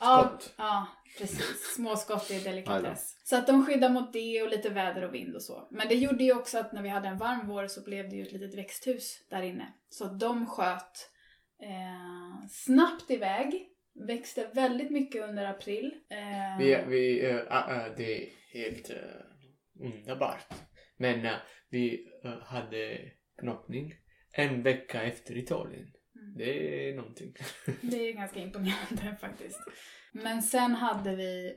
Ja, 0.00 0.28
skott. 0.28 0.54
ja, 0.56 0.86
precis. 1.18 1.74
Småskott 1.76 2.30
är 2.30 2.34
Aj 2.34 2.40
delikatess. 2.44 3.16
Så 3.24 3.36
att 3.36 3.46
de 3.46 3.66
skyddar 3.66 3.88
mot 3.88 4.12
det 4.12 4.42
och 4.42 4.48
lite 4.48 4.68
väder 4.68 5.04
och 5.04 5.14
vind 5.14 5.34
och 5.36 5.42
så. 5.42 5.68
Men 5.70 5.88
det 5.88 5.94
gjorde 5.94 6.24
ju 6.24 6.34
också 6.38 6.58
att 6.58 6.72
när 6.72 6.82
vi 6.82 6.88
hade 6.88 7.08
en 7.08 7.18
varm 7.18 7.46
vår 7.48 7.66
så 7.66 7.80
blev 7.84 8.10
det 8.10 8.16
ju 8.16 8.22
ett 8.22 8.32
litet 8.32 8.54
växthus 8.58 9.18
där 9.30 9.42
inne. 9.42 9.72
Så 9.88 10.04
de 10.04 10.46
sköt 10.46 11.10
eh, 11.64 12.46
snabbt 12.48 13.10
iväg. 13.10 13.68
Växte 14.06 14.50
väldigt 14.54 14.90
mycket 14.90 15.28
under 15.28 15.46
april. 15.46 15.94
Eh, 16.10 16.58
Vi, 16.58 16.84
vi, 16.88 17.32
ah, 17.50 17.64
ah, 17.74 17.88
det 17.96 18.22
är 18.22 18.30
helt 18.52 18.90
uh, 18.90 19.86
underbart. 19.86 20.54
Men 20.96 21.28
vi 21.70 22.08
hade 22.42 23.00
knoppning 23.40 23.94
en 24.32 24.62
vecka 24.62 25.02
efter 25.02 25.36
Italien. 25.36 25.86
Mm. 26.16 26.36
Det 26.36 26.88
är 26.88 26.96
någonting. 26.96 27.34
Det 27.82 28.08
är 28.08 28.12
ganska 28.12 28.40
imponerande 28.40 29.16
faktiskt. 29.20 29.60
Men 30.12 30.42
sen 30.42 30.74
hade 30.74 31.16
vi, 31.16 31.54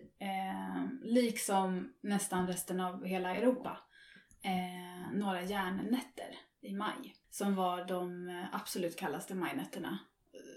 liksom 1.02 1.94
nästan 2.02 2.48
resten 2.48 2.80
av 2.80 3.06
hela 3.06 3.36
Europa, 3.36 3.80
några 5.14 5.42
järnnätter 5.42 6.36
i 6.62 6.74
maj. 6.74 7.16
Som 7.38 7.56
var 7.56 7.86
de 7.86 8.30
eh, 8.30 8.56
absolut 8.56 8.96
kallaste 8.96 9.36
majnätterna. 9.36 10.00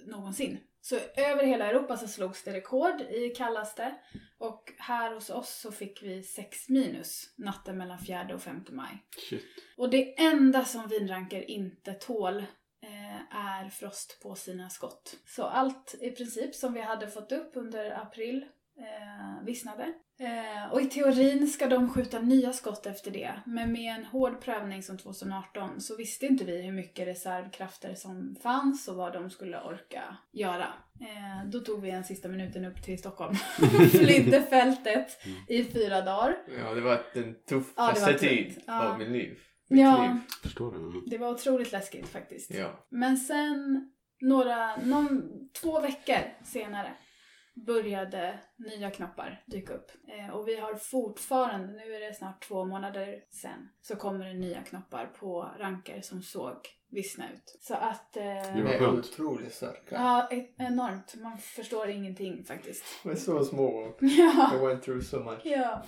någonsin. 0.07 0.59
Så 0.81 0.99
över 1.17 1.45
hela 1.45 1.67
Europa 1.67 1.97
så 1.97 2.09
slogs 2.09 2.43
det 2.43 2.53
rekord 2.53 3.01
i 3.01 3.29
kallaste 3.37 3.95
och 4.39 4.73
här 4.79 5.15
hos 5.15 5.31
oss 5.31 5.61
så 5.61 5.73
fick 5.73 6.03
vi 6.03 6.23
6 6.23 6.69
minus 6.69 7.35
natten 7.37 7.79
mellan 7.79 7.99
4 7.99 8.35
och 8.35 8.43
5 8.43 8.65
maj. 8.71 9.05
Shit. 9.31 9.45
Och 9.77 9.91
det 9.91 10.21
enda 10.21 10.65
som 10.65 10.89
vinranker 10.89 11.51
inte 11.51 11.93
tål 11.93 12.39
eh, 12.83 13.37
är 13.37 13.69
frost 13.69 14.21
på 14.23 14.35
sina 14.35 14.71
skott. 14.71 15.17
Så 15.27 15.43
allt 15.43 15.95
i 16.01 16.11
princip 16.11 16.55
som 16.55 16.75
vi 16.75 16.81
hade 16.81 17.09
fått 17.09 17.33
upp 17.33 17.51
under 17.55 18.03
april 18.03 18.47
eh, 18.81 19.45
vissnade. 19.45 19.93
Eh, 20.21 20.73
och 20.73 20.81
i 20.81 20.87
teorin 20.87 21.47
ska 21.47 21.67
de 21.67 21.91
skjuta 21.91 22.19
nya 22.19 22.53
skott 22.53 22.87
efter 22.87 23.11
det. 23.11 23.33
Men 23.47 23.73
med 23.73 23.97
en 23.97 24.05
hård 24.05 24.41
prövning 24.41 24.83
som 24.83 24.99
2018 24.99 25.81
så 25.81 25.97
visste 25.97 26.27
inte 26.27 26.45
vi 26.45 26.63
hur 26.63 26.73
mycket 26.73 27.07
reservkrafter 27.09 27.95
som 27.95 28.37
fanns 28.43 28.89
och 28.89 28.97
vad 28.97 29.13
de 29.13 29.31
skulle 29.31 29.61
orka 29.61 30.03
göra. 30.33 30.67
Eh, 31.01 31.51
då 31.51 31.61
tog 31.61 31.81
vi 31.83 31.91
en 31.91 32.05
sista 32.05 32.29
minuten 32.29 32.65
upp 32.65 32.83
till 32.83 32.99
Stockholm. 32.99 33.35
Flydde 33.91 34.43
fältet 34.43 35.09
i 35.49 35.65
fyra 35.65 36.01
dagar. 36.01 36.37
Ja, 36.59 36.75
det 36.75 36.81
var 36.81 37.01
den 37.15 37.29
Ja, 37.29 37.35
tuffaste 37.49 38.13
var 38.13 38.19
tid. 38.19 38.63
Ja. 38.67 38.89
av 38.89 38.99
mitt 38.99 39.09
liv. 39.09 39.39
Mitt 39.71 39.81
Ja. 39.81 40.03
liv. 40.03 40.21
Förstår 40.43 40.73
det. 40.73 41.11
Det 41.11 41.19
var 41.19 41.31
otroligt 41.31 41.73
läskigt 41.73 42.09
faktiskt. 42.09 42.55
Ja. 42.55 42.87
Men 42.91 43.17
sen 43.17 43.91
några, 44.21 44.77
någon, 44.77 45.23
två 45.63 45.81
veckor 45.81 46.45
senare 46.45 46.93
började 47.55 48.39
nya 48.57 48.91
knoppar 48.91 49.43
dyka 49.47 49.75
upp. 49.75 49.91
Eh, 50.09 50.31
och 50.35 50.49
vi 50.49 50.57
har 50.61 50.75
fortfarande, 50.75 51.67
nu 51.73 51.95
är 51.95 52.01
det 52.01 52.15
snart 52.15 52.49
två 52.49 52.65
månader 52.65 53.21
sen, 53.31 53.69
så 53.81 53.97
kommer 53.97 54.25
det 54.27 54.35
nya 54.35 54.63
knoppar 54.63 55.07
på 55.07 55.51
ranker 55.59 56.01
som 56.01 56.23
såg 56.23 56.57
vissna 56.91 57.25
ut. 57.33 57.57
Så 57.61 57.75
att... 57.75 58.17
Eh, 58.17 58.23
Det 58.25 58.53
De 58.57 58.63
var 58.63 58.79
skönt. 58.79 58.99
otroligt 58.99 59.55
starka. 59.55 59.95
ja, 59.95 60.29
e- 60.31 60.55
enormt. 60.59 61.15
Man 61.15 61.39
förstår 61.39 61.89
ingenting 61.89 62.45
faktiskt. 62.45 62.85
De 63.03 63.11
är 63.11 63.15
så 63.15 63.45
små 63.45 63.95
Ja. 64.01 64.51
I 64.55 64.67
went 64.67 64.83
through 64.83 65.03
so 65.03 65.21
much. 65.25 65.41
Ja. 65.45 65.83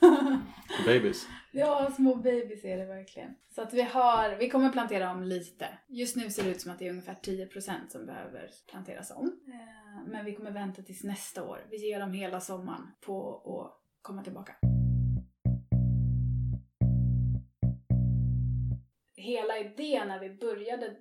Babies. 0.86 1.28
Ja, 1.50 1.90
små 1.96 2.14
babys 2.14 2.64
är 2.64 2.76
det 2.76 2.84
verkligen. 2.84 3.34
Så 3.54 3.62
att 3.62 3.74
vi 3.74 3.82
har, 3.82 4.36
vi 4.36 4.50
kommer 4.50 4.72
plantera 4.72 5.10
om 5.10 5.22
lite. 5.22 5.78
Just 5.88 6.16
nu 6.16 6.30
ser 6.30 6.44
det 6.44 6.50
ut 6.50 6.60
som 6.60 6.72
att 6.72 6.78
det 6.78 6.86
är 6.86 6.90
ungefär 6.90 7.14
10% 7.22 7.72
som 7.88 8.06
behöver 8.06 8.50
planteras 8.70 9.10
om. 9.10 9.40
Eh, 9.46 10.08
men 10.10 10.24
vi 10.24 10.34
kommer 10.34 10.50
vänta 10.50 10.82
tills 10.82 11.04
nästa 11.04 11.44
år. 11.44 11.66
Vi 11.70 11.76
ger 11.76 12.00
dem 12.00 12.12
hela 12.12 12.40
sommaren 12.40 12.86
på 13.00 13.36
att 13.36 14.02
komma 14.02 14.24
tillbaka. 14.24 14.54
Hela 19.16 19.58
idén 19.58 20.08
när 20.08 20.20
vi 20.20 20.30
började 20.30 20.96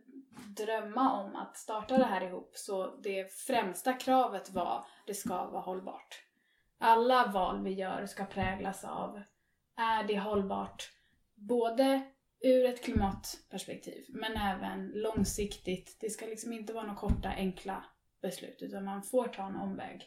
drömma 0.48 1.24
om 1.24 1.36
att 1.36 1.58
starta 1.58 1.98
det 1.98 2.06
här 2.06 2.22
ihop 2.22 2.52
så 2.54 2.98
det 3.04 3.34
främsta 3.34 3.94
kravet 3.94 4.50
var 4.52 4.86
det 5.06 5.14
ska 5.14 5.50
vara 5.50 5.62
hållbart. 5.62 6.27
Alla 6.78 7.28
val 7.34 7.64
vi 7.64 7.72
gör 7.74 8.06
ska 8.06 8.26
präglas 8.26 8.84
av 8.84 9.22
är 9.78 10.04
det 10.08 10.20
hållbart 10.20 10.92
både 11.36 12.02
ur 12.42 12.66
ett 12.66 12.84
klimatperspektiv 12.84 14.06
men 14.10 14.38
även 14.38 14.88
långsiktigt. 14.96 15.98
Det 16.00 16.10
ska 16.10 16.26
liksom 16.26 16.54
inte 16.54 16.74
vara 16.74 16.84
några 16.86 17.00
korta 17.00 17.30
enkla 17.30 17.86
beslut 18.22 18.58
utan 18.62 18.84
man 18.86 19.04
får 19.04 19.28
ta 19.28 19.48
en 19.48 19.56
omväg. 19.56 20.02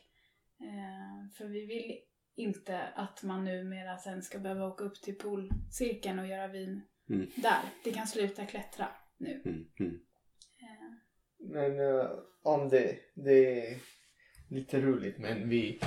Eh, 0.61 1.31
för 1.37 1.45
vi 1.45 1.67
vill 1.67 1.99
inte 2.37 2.83
att 2.95 3.23
man 3.23 3.45
numera 3.45 3.99
sen 3.99 4.23
ska 4.23 4.39
behöva 4.39 4.67
åka 4.67 4.85
upp 4.85 5.03
till 5.03 5.19
polcirkeln 5.19 6.19
och 6.19 6.27
göra 6.27 6.49
vin 6.49 6.83
Mm. 7.11 7.31
där. 7.37 7.61
Det 7.85 7.91
kan 7.93 8.07
sluta 8.07 8.47
klättra 8.47 8.89
nu. 9.19 9.43
Mm. 9.45 9.67
Mm. 9.81 10.01
Eh, 10.61 10.93
Men 11.39 11.81
eh, 11.81 12.11
om 12.43 12.69
det, 12.69 12.99
det 13.15 13.67
är 13.71 13.79
lite 14.51 14.81
roligt 14.81 15.19
men 15.19 15.49
vi 15.49 15.81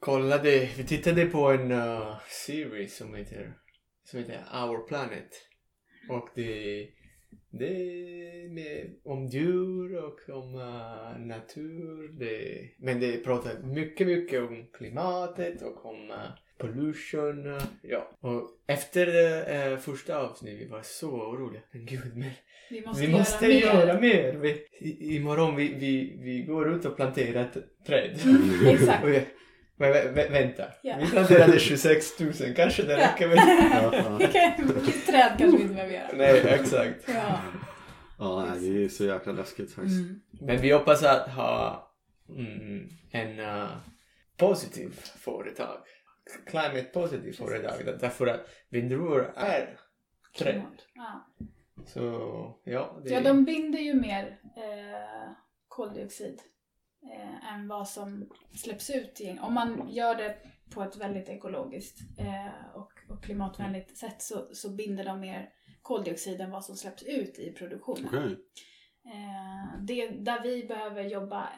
kollade, 0.00 0.68
vi 0.76 0.84
tittade 0.84 1.26
på 1.26 1.50
en 1.50 1.72
uh, 1.72 2.16
series 2.46 2.96
som 2.96 3.14
heter, 3.14 3.54
som 4.04 4.18
heter 4.18 4.44
Our 4.54 4.86
Planet. 4.88 5.28
Och 6.10 6.28
det, 6.34 6.88
det 7.50 7.66
är 7.66 8.48
med, 8.54 8.94
om 9.04 9.26
djur 9.26 9.96
och 9.96 10.36
om 10.36 10.54
uh, 10.54 11.26
natur. 11.26 12.18
Det, 12.18 12.60
men 12.78 13.00
det 13.00 13.24
pratar 13.24 13.62
mycket, 13.62 14.06
mycket 14.06 14.40
om 14.40 14.66
klimatet 14.72 15.62
och 15.62 15.86
om 15.86 16.10
uh, 16.10 16.16
pollution. 16.58 17.60
ja. 17.82 18.10
Och 18.20 18.50
efter 18.66 19.06
uh, 19.72 19.78
första 19.78 20.18
avsnittet 20.18 20.60
vi 20.60 20.68
var 20.68 20.82
så 20.82 21.10
oroliga. 21.10 21.62
Men 21.72 21.86
gud, 21.86 22.16
men 22.16 22.30
vi 22.70 22.86
måste, 22.86 23.06
vi 23.06 23.12
måste 23.12 23.46
göra, 23.46 23.86
göra 23.86 24.00
mer. 24.00 24.32
Vi, 24.32 24.66
i, 24.80 25.16
imorgon 25.16 25.56
vi, 25.56 25.74
vi, 25.74 26.18
vi 26.22 26.42
går 26.42 26.74
ut 26.74 26.84
och 26.84 26.96
planterar 26.96 27.42
ett 27.42 27.84
träd. 27.86 28.20
Mm, 28.24 28.66
exakt. 28.66 29.04
Och 29.04 29.08
vi, 29.08 29.22
men, 29.78 29.92
vä, 29.92 30.12
vä, 30.12 30.28
vänta. 30.30 30.64
Ja. 30.82 30.96
Vi 31.00 31.06
planterade 31.10 31.58
26 31.58 32.20
000. 32.20 32.32
Kanske 32.56 32.82
det 32.86 32.96
räcker 32.96 33.28
med... 33.28 34.74
Vilket 34.74 35.06
träd 35.06 35.34
kanske 35.38 35.56
vi 35.56 35.62
inte 35.62 35.74
behöver 35.74 35.94
göra. 35.94 36.08
Nej, 36.12 36.40
exakt. 36.48 37.08
Ja. 37.08 37.40
ja, 38.18 38.44
nej, 38.46 38.70
det 38.70 38.84
är 38.84 38.88
så 38.88 39.04
jäkla 39.04 39.32
läskigt 39.32 39.72
faktiskt. 39.72 40.00
Mm. 40.00 40.20
Men 40.40 40.60
vi 40.60 40.72
hoppas 40.72 41.02
att 41.02 41.28
ha 41.28 41.90
mm, 42.28 42.88
en 43.10 43.38
uh, 43.38 43.68
positiv 44.36 45.00
företag. 45.00 45.76
Climate 46.46 46.82
positiv 46.82 47.32
företag. 47.32 47.84
Där- 47.84 47.98
Därför 48.00 48.26
att 48.26 48.40
vindruvor 48.68 49.32
är 49.36 49.78
träd. 50.38 50.62
Ja. 50.94 51.26
Så 51.86 52.00
ja, 52.64 53.00
det 53.04 53.10
Ja, 53.10 53.20
de 53.20 53.44
binder 53.44 53.78
ju 53.78 53.94
mer 53.94 54.38
eh, 54.56 55.30
koldioxid 55.68 56.40
eh, 57.02 57.52
än 57.54 57.68
vad 57.68 57.88
som 57.88 58.30
släpps 58.54 58.90
ut. 58.90 59.20
i- 59.20 59.38
Om 59.42 59.54
man 59.54 59.88
gör 59.90 60.14
det 60.14 60.36
på 60.74 60.82
ett 60.82 60.96
väldigt 60.96 61.28
ekologiskt 61.28 61.98
eh, 62.18 62.74
och, 62.74 62.92
och 63.08 63.24
klimatvänligt 63.24 63.96
sätt 63.96 64.22
så, 64.22 64.48
så 64.54 64.70
binder 64.70 65.04
de 65.04 65.20
mer 65.20 65.50
koldioxid 65.82 66.40
än 66.40 66.50
vad 66.50 66.64
som 66.64 66.76
släpps 66.76 67.02
ut 67.02 67.38
i 67.38 67.52
produktionen. 67.52 68.06
Okej. 68.08 68.36
Eh, 69.06 69.80
det, 69.80 70.08
där 70.08 70.42
vi 70.42 70.64
behöver 70.64 71.02
jobba 71.02 71.48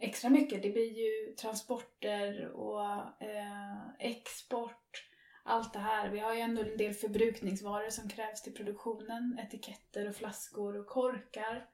extra 0.00 0.30
mycket, 0.30 0.62
det 0.62 0.70
blir 0.70 0.92
ju 0.98 1.34
transporter 1.34 2.48
och 2.48 2.82
eh, 3.22 3.88
export. 3.98 5.02
Allt 5.48 5.72
det 5.72 5.78
här. 5.78 6.08
Vi 6.10 6.18
har 6.18 6.34
ju 6.34 6.40
ändå 6.40 6.62
en 6.62 6.76
del 6.76 6.92
förbrukningsvaror 6.92 7.90
som 7.90 8.08
krävs 8.08 8.42
till 8.42 8.54
produktionen. 8.54 9.38
Etiketter 9.42 10.08
och 10.08 10.14
flaskor 10.16 10.76
och 10.76 10.86
korkar. 10.86 11.66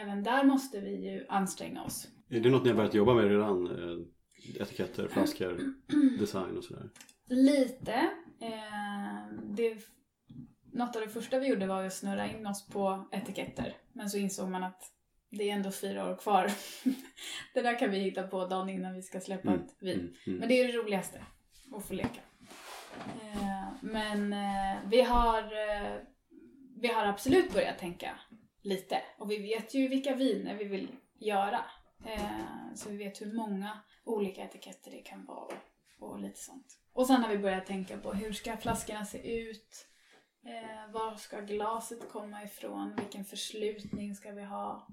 Även 0.00 0.22
där 0.22 0.44
måste 0.44 0.80
vi 0.80 1.10
ju 1.10 1.26
anstränga 1.28 1.82
oss. 1.84 2.08
Är 2.28 2.40
det 2.40 2.50
något 2.50 2.62
ni 2.62 2.68
har 2.68 2.76
börjat 2.76 2.94
jobba 2.94 3.14
med 3.14 3.24
redan? 3.24 3.66
Eh, 3.66 4.62
Etiketter, 4.62 5.08
flaskor, 5.08 5.74
design 6.18 6.56
och 6.56 6.64
sådär? 6.64 6.90
Lite. 7.28 7.92
Eh, 8.40 9.34
det, 9.42 9.76
något 10.72 10.96
av 10.96 11.02
det 11.02 11.08
första 11.08 11.38
vi 11.38 11.46
gjorde 11.46 11.66
var 11.66 11.84
att 11.84 11.94
snurra 11.94 12.30
in 12.30 12.46
oss 12.46 12.66
på 12.68 13.08
etiketter. 13.12 13.76
Men 13.92 14.10
så 14.10 14.18
insåg 14.18 14.48
man 14.48 14.62
att 14.64 14.82
det 15.30 15.50
är 15.50 15.54
ändå 15.54 15.70
fyra 15.70 16.10
år 16.10 16.16
kvar. 16.16 16.50
det 17.54 17.62
där 17.62 17.78
kan 17.78 17.90
vi 17.90 17.98
hitta 17.98 18.22
på 18.22 18.46
dagen 18.46 18.68
innan 18.68 18.94
vi 18.94 19.02
ska 19.02 19.20
släppa 19.20 19.48
Mm, 19.48 19.60
ett 19.60 19.76
vin. 19.80 19.98
Mm. 19.98 20.14
Mm. 20.26 20.38
Men 20.38 20.48
det 20.48 20.60
är 20.60 20.66
det 20.66 20.78
roligaste, 20.78 21.24
att 21.76 21.84
få 21.84 21.94
leka. 21.94 22.20
Eh, 23.22 23.68
men 23.80 24.34
vi, 24.90 25.02
har, 25.02 25.42
vi 26.80 26.88
har 26.88 27.06
absolut 27.06 27.52
börjat 27.52 27.78
tänka 27.78 28.10
lite. 28.68 29.02
Och 29.18 29.30
vi 29.30 29.38
vet 29.38 29.74
ju 29.74 29.88
vilka 29.88 30.14
viner 30.14 30.54
vi 30.54 30.64
vill 30.64 30.88
göra. 31.18 31.64
Eh, 32.04 32.74
så 32.74 32.90
vi 32.90 32.96
vet 32.96 33.20
hur 33.20 33.32
många 33.32 33.78
olika 34.04 34.44
etiketter 34.44 34.90
det 34.90 35.02
kan 35.02 35.24
vara 35.24 35.54
och 35.98 36.20
lite 36.20 36.40
sånt. 36.40 36.78
Och 36.92 37.06
sen 37.06 37.22
har 37.22 37.28
vi 37.28 37.38
börjat 37.38 37.66
tänka 37.66 37.98
på 37.98 38.12
hur 38.12 38.32
ska 38.32 38.56
flaskorna 38.56 39.04
se 39.04 39.40
ut? 39.40 39.86
Eh, 40.44 40.92
var 40.92 41.16
ska 41.16 41.40
glaset 41.40 42.08
komma 42.12 42.42
ifrån? 42.42 42.94
Vilken 42.96 43.24
förslutning 43.24 44.14
ska 44.14 44.32
vi 44.32 44.42
ha? 44.42 44.88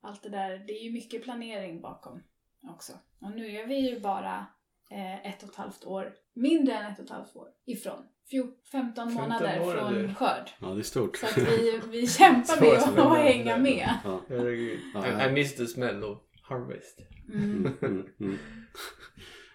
Allt 0.00 0.22
det 0.22 0.28
där. 0.28 0.58
Det 0.58 0.72
är 0.72 0.84
ju 0.84 0.92
mycket 0.92 1.22
planering 1.22 1.80
bakom 1.80 2.22
också. 2.62 2.92
Och 3.20 3.30
nu 3.30 3.56
är 3.56 3.66
vi 3.66 3.90
ju 3.90 4.00
bara 4.00 4.46
eh, 4.90 5.26
ett 5.26 5.42
och 5.42 5.48
ett 5.48 5.56
halvt 5.56 5.84
år, 5.84 6.16
mindre 6.32 6.74
än 6.74 6.92
ett 6.92 6.98
och 6.98 7.04
ett 7.04 7.10
halvt 7.10 7.36
år 7.36 7.48
ifrån. 7.64 8.08
Fjor- 8.30 8.52
15 8.72 9.14
månader, 9.14 9.60
månader. 9.60 10.02
från 10.04 10.14
skörd. 10.14 10.50
Ja, 10.60 10.66
det 10.66 10.80
är 10.80 10.82
stort. 10.82 11.16
Så 11.16 11.26
att 11.26 11.38
vi, 11.38 11.80
vi 11.90 12.06
kämpar 12.06 12.60
med 12.60 13.02
att 13.12 13.18
hänga 13.18 13.56
med. 13.58 13.88
Ja. 14.04 14.20
Herregud. 14.28 14.78
Ja, 14.94 15.06
I, 15.06 15.10
ja. 15.10 15.28
I 15.28 15.32
miss 15.32 15.56
the 15.56 15.66
smell 15.66 16.04
of 16.04 16.18
harvest. 16.42 17.00
Mm. 17.32 17.72
Mm. 17.82 18.06
Mm. 18.20 18.36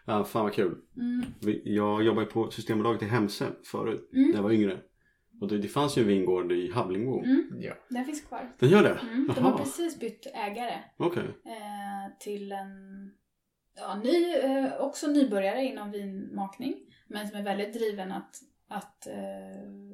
Ja, 0.06 0.24
fan 0.24 0.44
vad 0.44 0.54
kul. 0.54 0.76
Mm. 0.98 1.26
Jag 1.64 2.04
jobbade 2.04 2.26
på 2.28 2.52
Systembolaget 2.52 3.02
i 3.02 3.06
Hemse 3.06 3.46
förut, 3.66 4.10
Mm. 4.14 4.28
när 4.30 4.36
jag 4.36 4.44
var 4.44 4.52
yngre. 4.52 4.78
Och 5.42 5.48
det, 5.48 5.58
det 5.58 5.68
fanns 5.68 5.98
ju 5.98 6.02
en 6.02 6.08
vingård 6.08 6.52
i 6.52 6.72
Hablingo. 6.72 7.24
Mm. 7.24 7.50
Ja. 7.60 7.74
Den 7.90 8.06
finns 8.06 8.22
kvar. 8.22 8.52
Den 8.60 8.70
gör 8.70 8.84
det? 8.84 9.00
Mm. 9.14 9.32
De 9.36 9.44
har 9.44 9.58
precis 9.58 10.00
bytt 10.00 10.28
ägare 10.36 10.74
Okej. 10.98 11.24
eh, 11.46 12.18
till 12.20 12.52
en 12.52 12.68
ja, 13.76 13.96
ny, 14.04 14.34
eh, 14.36 14.74
också 14.82 15.08
nybörjare 15.08 15.64
inom 15.64 15.92
vinmakning. 15.92 16.76
Men 17.08 17.28
som 17.28 17.40
är 17.40 17.44
väldigt 17.44 17.74
driven 17.74 18.12
att 18.12 18.36
att 18.70 19.08
eh, 19.08 19.16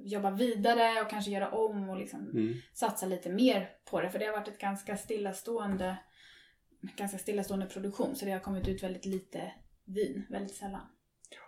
jobba 0.04 0.32
vidare 0.32 1.02
och 1.02 1.10
kanske 1.10 1.32
göra 1.32 1.50
om 1.50 1.90
och 1.90 1.98
liksom 1.98 2.20
Mm. 2.34 2.54
satsa 2.74 3.06
lite 3.06 3.30
mer 3.30 3.70
på 3.92 4.02
det. 4.02 4.10
För 4.10 4.20
det 4.20 4.26
har 4.26 4.34
varit 4.34 4.48
ett 4.48 4.60
ganska 4.60 4.98
stillastående, 4.98 5.98
ganska 6.98 7.18
stillastående 7.18 7.66
produktion. 7.66 8.16
Så 8.16 8.26
det 8.26 8.32
har 8.32 8.40
kommit 8.40 8.68
ut 8.68 8.84
väldigt 8.84 9.06
lite 9.06 9.52
vin, 9.86 10.26
väldigt 10.30 10.56
sällan. 10.56 10.82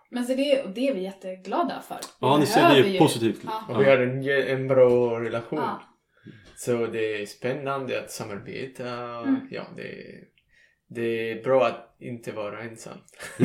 Men 0.10 0.26
så 0.26 0.34
det, 0.34 0.64
och 0.64 0.70
det 0.70 0.88
är 0.88 0.94
vi 0.94 1.02
jätteglada 1.04 1.82
för. 1.88 1.96
Vi 1.96 2.02
Ja, 2.20 2.38
ni 2.38 2.46
ser 2.46 2.70
det 2.70 2.90
ju- 2.90 3.00
positivt. 3.00 3.42
Ja. 3.46 3.64
Och 3.70 3.82
vi 3.82 3.86
har 3.90 3.98
en, 3.98 4.30
en 4.30 4.68
bra 4.68 5.20
relation. 5.22 5.60
Ja. 5.60 5.82
Så 6.56 6.86
det 6.88 7.22
är 7.22 7.26
spännande 7.26 8.00
att 8.00 8.12
samarbeta. 8.12 8.90
Mm. 9.20 9.48
Ja, 9.52 9.64
det, 9.76 9.94
det 10.88 11.32
är 11.32 11.44
bra 11.44 11.66
att 11.66 11.87
inte 12.00 12.32
vara 12.32 12.62
ensam. 12.62 12.98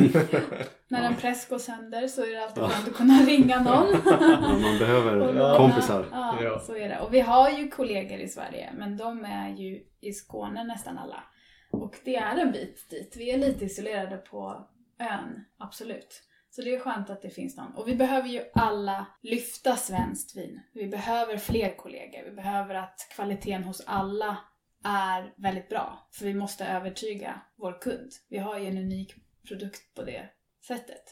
När 0.87 1.03
en 1.03 1.15
press 1.15 1.47
går 1.49 1.57
sönder 1.59 2.07
så 2.07 2.21
är 2.21 2.29
det 2.31 2.43
alltid 2.43 2.63
skönt 2.63 2.87
att 2.87 2.95
kunna 2.95 3.13
ringa 3.13 3.59
någon. 3.63 3.87
Ja, 4.05 4.57
man 4.61 4.77
behöver 4.79 5.57
kompisar. 5.57 6.05
Ja, 6.11 6.43
Ja. 6.43 6.59
så 6.59 6.75
är 6.75 6.89
det. 6.89 6.99
Och 6.99 7.13
vi 7.13 7.19
har 7.19 7.49
ju 7.49 7.69
kollegor 7.69 8.19
i 8.19 8.27
Sverige, 8.27 8.69
men 8.77 8.97
de 8.97 9.25
är 9.25 9.49
ju 9.49 9.81
i 10.01 10.13
Skåne 10.13 10.63
nästan 10.63 10.97
alla. 10.97 11.23
Och 11.71 11.95
det 12.05 12.15
är 12.15 12.37
en 12.37 12.51
bit 12.51 12.89
dit. 12.89 13.15
Vi 13.17 13.31
är 13.31 13.37
lite 13.37 13.65
isolerade 13.65 14.17
på 14.17 14.67
ön, 14.99 15.45
absolut. 15.57 16.21
Så 16.49 16.61
det 16.61 16.75
är 16.75 16.79
skönt 16.79 17.09
att 17.09 17.21
det 17.21 17.29
finns 17.29 17.57
någon. 17.57 17.71
Och 17.75 17.87
vi 17.87 17.95
behöver 17.95 18.27
ju 18.29 18.41
alla 18.53 19.05
lyfta 19.21 19.75
svenskt 19.75 20.37
vin. 20.37 20.59
Vi 20.73 20.87
behöver 20.87 21.37
fler 21.37 21.75
kollegor. 21.77 22.23
Vi 22.29 22.31
behöver 22.35 22.75
att 22.75 23.07
kvaliteten 23.15 23.63
hos 23.63 23.83
alla 23.87 24.37
är 24.83 25.33
väldigt 25.37 25.69
bra. 25.69 26.07
För 26.11 26.25
vi 26.25 26.33
måste 26.33 26.65
övertyga 26.65 27.41
vår 27.55 27.81
kund. 27.81 28.11
Vi 28.29 28.37
har 28.37 28.59
ju 28.59 28.65
en 28.67 28.77
unik 28.77 29.15
produkt 29.47 29.93
på 29.95 30.03
det 30.03 30.29
sättet. 30.67 31.03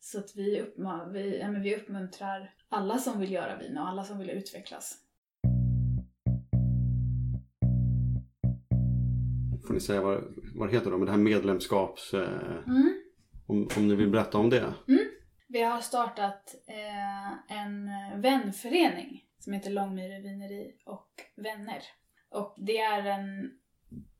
Så 0.00 0.18
att 0.18 0.36
vi, 0.36 0.60
uppma- 0.60 1.08
vi, 1.12 1.38
ja, 1.40 1.48
vi 1.48 1.76
uppmuntrar 1.76 2.54
alla 2.68 2.98
som 2.98 3.20
vill 3.20 3.32
göra 3.32 3.56
vin 3.56 3.78
och 3.78 3.88
alla 3.88 4.04
som 4.04 4.18
vill 4.18 4.30
utvecklas. 4.30 4.98
Får 9.66 9.74
ni 9.74 9.80
säga 9.80 10.00
vad, 10.00 10.24
vad 10.54 10.68
det 10.68 10.72
heter 10.74 10.90
då? 10.90 10.96
Men 10.98 11.06
det 11.06 11.12
här 11.12 11.18
medlemskaps... 11.18 12.14
Eh, 12.14 12.28
Mm. 12.66 12.92
om, 13.46 13.68
om 13.76 13.88
ni 13.88 13.94
vill 13.94 14.10
berätta 14.10 14.38
om 14.38 14.50
det. 14.50 14.74
Vi 15.48 15.62
har 15.62 15.80
startat 15.80 16.54
eh, 16.66 17.56
en 17.58 17.90
vänförening 18.22 19.24
som 19.38 19.52
heter 19.52 19.70
Långmyre 19.70 20.20
vineri 20.20 20.74
och 20.86 21.10
vänner. 21.36 21.82
Och 22.32 22.54
det 22.56 22.78
är 22.78 23.04
en, 23.04 23.50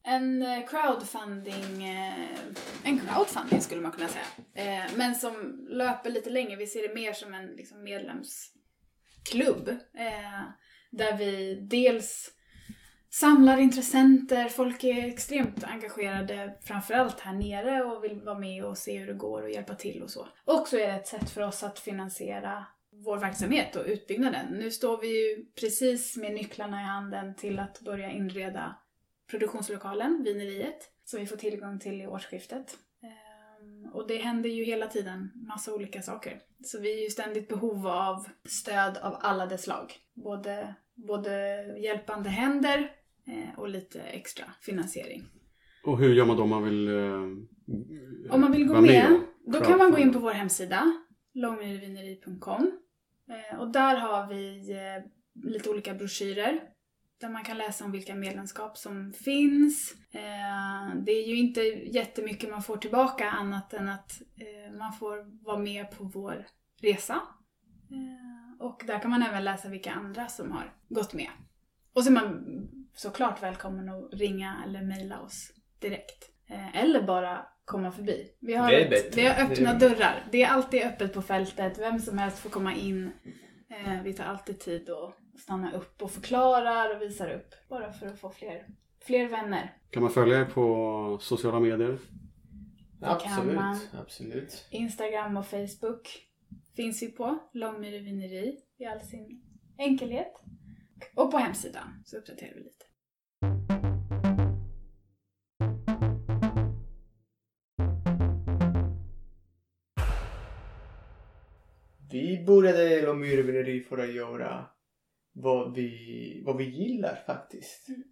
en 0.04 0.42
eh, 0.42 0.66
crowdfunding, 0.66 1.84
eh, 1.84 2.38
en 2.84 3.00
crowdfunding 3.00 3.60
skulle 3.60 3.80
man 3.80 3.92
kunna 3.92 4.08
säga. 4.08 4.24
Eh, 4.54 4.90
men 4.96 5.14
som 5.14 5.66
löper 5.70 6.10
lite 6.10 6.30
längre. 6.30 6.56
Vi 6.56 6.66
ser 6.66 6.88
det 6.88 6.94
mer 6.94 7.12
som 7.12 7.34
en 7.34 7.46
liksom, 7.46 7.82
medlemsklubb. 7.82 9.76
Där 10.90 11.16
vi 11.16 11.54
dels 11.70 12.30
samlar 13.10 13.58
intressenter, 13.58 14.48
folk 14.48 14.84
är 14.84 15.06
extremt 15.06 15.64
engagerade 15.64 16.58
framförallt 16.64 17.20
här 17.20 17.32
nere 17.32 17.84
och 17.84 18.04
vill 18.04 18.20
vara 18.20 18.38
med 18.38 18.64
och 18.64 18.78
se 18.78 18.98
hur 18.98 19.06
det 19.06 19.14
går 19.14 19.42
och 19.42 19.50
hjälpa 19.50 19.74
till 19.74 20.02
och 20.02 20.10
så. 20.10 20.28
Och 20.44 20.68
så 20.68 20.76
är 20.76 20.86
det 20.86 20.94
ett 20.94 21.06
sätt 21.06 21.30
för 21.30 21.40
oss 21.40 21.62
att 21.62 21.78
finansiera 21.78 22.66
vår 22.92 23.18
verksamhet 23.18 23.76
och 23.76 23.84
utbyggnaden. 23.86 24.46
Nu 24.58 24.70
står 24.70 25.00
vi 25.00 25.08
ju 25.08 25.44
precis 25.60 26.16
med 26.16 26.32
nycklarna 26.34 26.80
i 26.80 26.84
handen 26.84 27.34
till 27.34 27.58
att 27.58 27.80
börja 27.80 28.10
inreda 28.10 28.76
produktionslokalen, 29.30 30.22
vineriet, 30.24 30.78
som 31.04 31.20
vi 31.20 31.26
får 31.26 31.36
tillgång 31.36 31.78
till 31.78 32.00
i 32.02 32.06
årsskiftet. 32.06 32.78
Ehm, 33.02 33.92
Och 33.92 34.08
det 34.08 34.16
händer 34.16 34.50
ju 34.50 34.64
hela 34.64 34.86
tiden 34.86 35.30
massa 35.48 35.74
olika 35.74 36.02
saker. 36.02 36.40
Så 36.64 36.80
vi 36.80 36.98
är 36.98 37.02
ju 37.04 37.10
ständigt 37.10 37.48
behov 37.48 37.86
av 37.86 38.26
stöd 38.48 38.96
av 38.96 39.16
alla 39.20 39.46
dess 39.46 39.62
slag. 39.62 39.92
Både, 40.14 40.74
både 40.94 41.30
hjälpande 41.78 42.28
händer 42.30 42.78
eh, 43.26 43.58
och 43.58 43.68
lite 43.68 44.00
extra 44.00 44.44
finansiering. 44.60 45.22
Och 45.84 45.98
hur 45.98 46.14
gör 46.14 46.24
man 46.24 46.36
då 46.36 46.42
om 46.42 46.50
man 46.50 46.64
vill... 46.64 46.88
Eh, 46.88 48.34
Om 48.34 48.40
man 48.40 48.52
vill 48.52 48.66
gå 48.66 48.80
med, 48.80 49.12
och 49.46 49.52
då 49.52 49.60
kan 49.60 49.78
man 49.78 49.90
gå 49.90 49.98
in 49.98 50.12
på 50.12 50.18
vår 50.18 50.30
hemsida, 50.30 50.92
långmyrevineri.com. 51.34 52.78
Eh, 53.32 53.60
och 53.60 53.68
där 53.68 53.96
har 53.96 54.26
vi 54.26 54.72
eh, 54.72 55.04
lite 55.44 55.70
olika 55.70 55.94
broschyrer 55.94 56.60
där 57.20 57.28
man 57.28 57.44
kan 57.44 57.58
läsa 57.58 57.84
om 57.84 57.92
vilka 57.92 58.14
medlemskap 58.14 58.78
som 58.78 59.12
finns. 59.12 59.94
Eh, 60.10 60.96
det 60.96 61.12
är 61.12 61.28
ju 61.28 61.36
inte 61.36 61.60
jättemycket 61.60 62.50
man 62.50 62.62
får 62.62 62.76
tillbaka 62.76 63.30
annat 63.30 63.72
än 63.72 63.88
att 63.88 64.22
man 64.78 64.92
får 64.92 65.44
vara 65.44 65.58
med 65.58 65.90
på 65.90 66.04
vår 66.04 66.46
resa. 66.80 67.20
Och 68.58 68.82
där 68.86 68.98
kan 68.98 69.10
man 69.10 69.22
även 69.22 69.44
läsa 69.44 69.68
vilka 69.68 69.92
andra 69.92 70.28
som 70.28 70.52
har 70.52 70.74
gått 70.88 71.14
med. 71.14 71.30
Och 71.92 72.04
så 72.04 72.10
är 72.10 72.14
man 72.14 72.68
såklart 72.94 73.42
välkommen 73.42 73.88
att 73.88 74.14
ringa 74.14 74.62
eller 74.66 74.82
mejla 74.82 75.20
oss 75.20 75.52
direkt. 75.78 76.30
Eller 76.74 77.02
bara 77.02 77.46
komma 77.64 77.92
förbi. 77.92 78.30
Vi 78.40 78.54
har, 78.54 78.70
Det 78.70 78.76
är 78.80 78.84
ett, 78.84 78.90
bättre. 78.90 79.20
vi 79.22 79.26
har 79.28 79.34
öppna 79.44 79.74
Det 79.74 79.86
är- 79.86 79.90
dörrar. 79.90 80.26
Det 80.32 80.42
är 80.42 80.48
alltid 80.48 80.82
öppet 80.82 81.12
på 81.14 81.22
fältet. 81.22 81.78
Vem 81.78 81.98
som 81.98 82.18
helst 82.18 82.38
får 82.38 82.50
komma 82.50 82.74
in. 82.74 83.12
Eh, 83.70 84.02
Vi 84.02 84.12
tar 84.12 84.24
alltid 84.24 84.60
tid 84.60 84.90
att 84.90 85.40
stanna 85.40 85.72
upp 85.72 86.02
och 86.02 86.10
förklarar 86.10 86.96
och 86.96 87.02
visar 87.02 87.30
upp. 87.34 87.48
Bara 87.68 87.92
för 87.92 88.06
att 88.06 88.20
få 88.20 88.30
fler, 88.30 88.66
fler 89.06 89.28
vänner. 89.28 89.76
Kan 89.90 90.02
man 90.02 90.12
följa 90.12 90.40
er 90.40 90.44
på 90.44 91.18
sociala 91.20 91.60
medier? 91.60 91.98
kan 93.00 93.10
Absolut, 93.10 93.54
man. 93.54 93.78
absolut. 94.00 94.66
Instagram 94.70 95.36
och 95.36 95.46
Facebook 95.46 96.08
finns 96.76 97.02
vi 97.02 97.06
på. 97.12 97.38
Långmyre 97.52 97.98
vineri 97.98 98.56
i 98.78 98.84
all 98.84 99.00
sin 99.00 99.42
enkelhet. 99.78 100.32
Och 101.14 101.30
på 101.30 101.36
hemsidan 101.38 102.02
så 102.04 102.16
uppdaterar 102.16 102.54
vi 102.54 102.60
lite. 102.60 102.84
Vi 112.42 112.46
började 112.46 113.02
Lomyre 113.02 113.42
vineri 113.42 113.80
för 113.80 113.98
att 113.98 114.14
göra 114.14 114.66
vad 115.32 115.74
vi, 115.74 116.42
vad 116.46 116.56
vi 116.56 116.64
gillar 116.64 117.18
faktiskt. 117.26 117.88
Mm. 117.88 118.02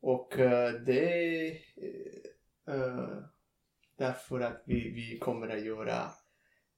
Och 0.00 0.38
eh, 0.38 0.72
det 0.72 1.00
är 1.14 1.50
eh, 2.70 3.08
därför 3.98 4.40
att 4.40 4.62
vi, 4.66 4.74
vi 4.90 5.18
kommer 5.18 5.48
att 5.48 5.64
göra 5.64 6.10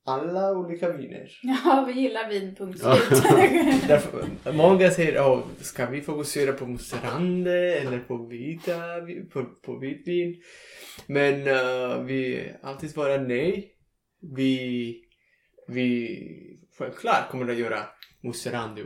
alla 0.05 0.53
olika 0.59 0.93
viner. 0.93 1.31
Ja, 1.43 1.85
vi 1.89 2.01
gillar 2.01 2.29
vin, 2.29 2.55
punkt 2.55 2.81
Ja. 2.83 2.95
slut. 2.97 3.23
Därför, 3.89 4.53
många 4.53 4.91
säger 4.91 5.21
oh, 5.21 5.43
ska 5.61 5.87
vi 5.87 6.01
fokusera 6.01 6.53
på 6.53 6.67
Mosterande 6.67 7.75
eller 7.75 7.99
på 7.99 8.27
vita, 8.27 9.01
vi- 9.01 9.25
på, 9.25 9.45
på 9.45 9.79
vitvin? 9.79 10.43
Men 11.07 11.47
eh, 11.47 12.03
vi 12.03 12.51
alltid 12.63 12.91
svarar 12.91 13.19
nej. 13.19 13.73
Vi, 14.37 15.05
vi 15.69 16.27
självklart 16.81 17.31
kommer 17.31 17.53
att 17.53 17.59
göra 17.59 17.87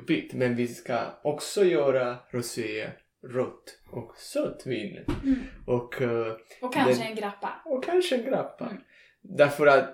vitt, 0.07 0.35
men 0.35 0.57
vi 0.57 0.68
ska 0.68 1.20
också 1.24 1.64
göra 1.64 2.16
rosé, 2.30 2.90
rött 3.26 3.78
och 3.90 4.16
sött 4.16 4.66
vin. 4.66 5.04
Mm. 5.24 5.37
Och 5.66 6.02
eh, 6.02 6.37
Och 6.62 6.72
kanske 6.74 7.02
Det- 7.02 7.09
en 7.09 7.16
grappa. 7.16 7.62
och 7.64 7.85
kanske 7.85 8.16
en 8.16 8.24
grappa. 8.24 8.66
Mm. 8.66 8.83
Därför 9.22 9.66
att 9.66 9.90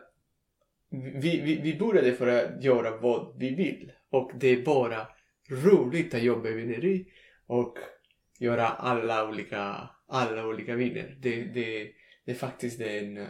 vi, 0.91 1.41
vi, 1.41 1.61
vi 1.63 1.79
började 1.79 2.13
för 2.13 2.27
att 2.27 2.65
göra 2.65 2.97
vad 2.97 3.39
vi 3.39 3.55
vill. 3.55 3.93
Och 4.11 4.31
det 4.35 4.49
är 4.49 4.63
bara 4.65 5.07
roligt 5.51 6.15
att 6.15 6.23
jobba 6.23 6.49
i 6.49 6.53
vineri 6.55 7.07
och 7.47 7.79
göra 8.39 8.69
alla 8.69 9.29
olika, 9.29 9.89
alla 10.09 10.47
olika 10.47 10.75
viner. 10.75 11.17
Det, 11.21 11.43
det, 11.45 11.91
det 12.25 12.31
är 12.31 12.35
faktiskt 12.35 12.79
den, 12.79 13.17
eh, 13.19 13.27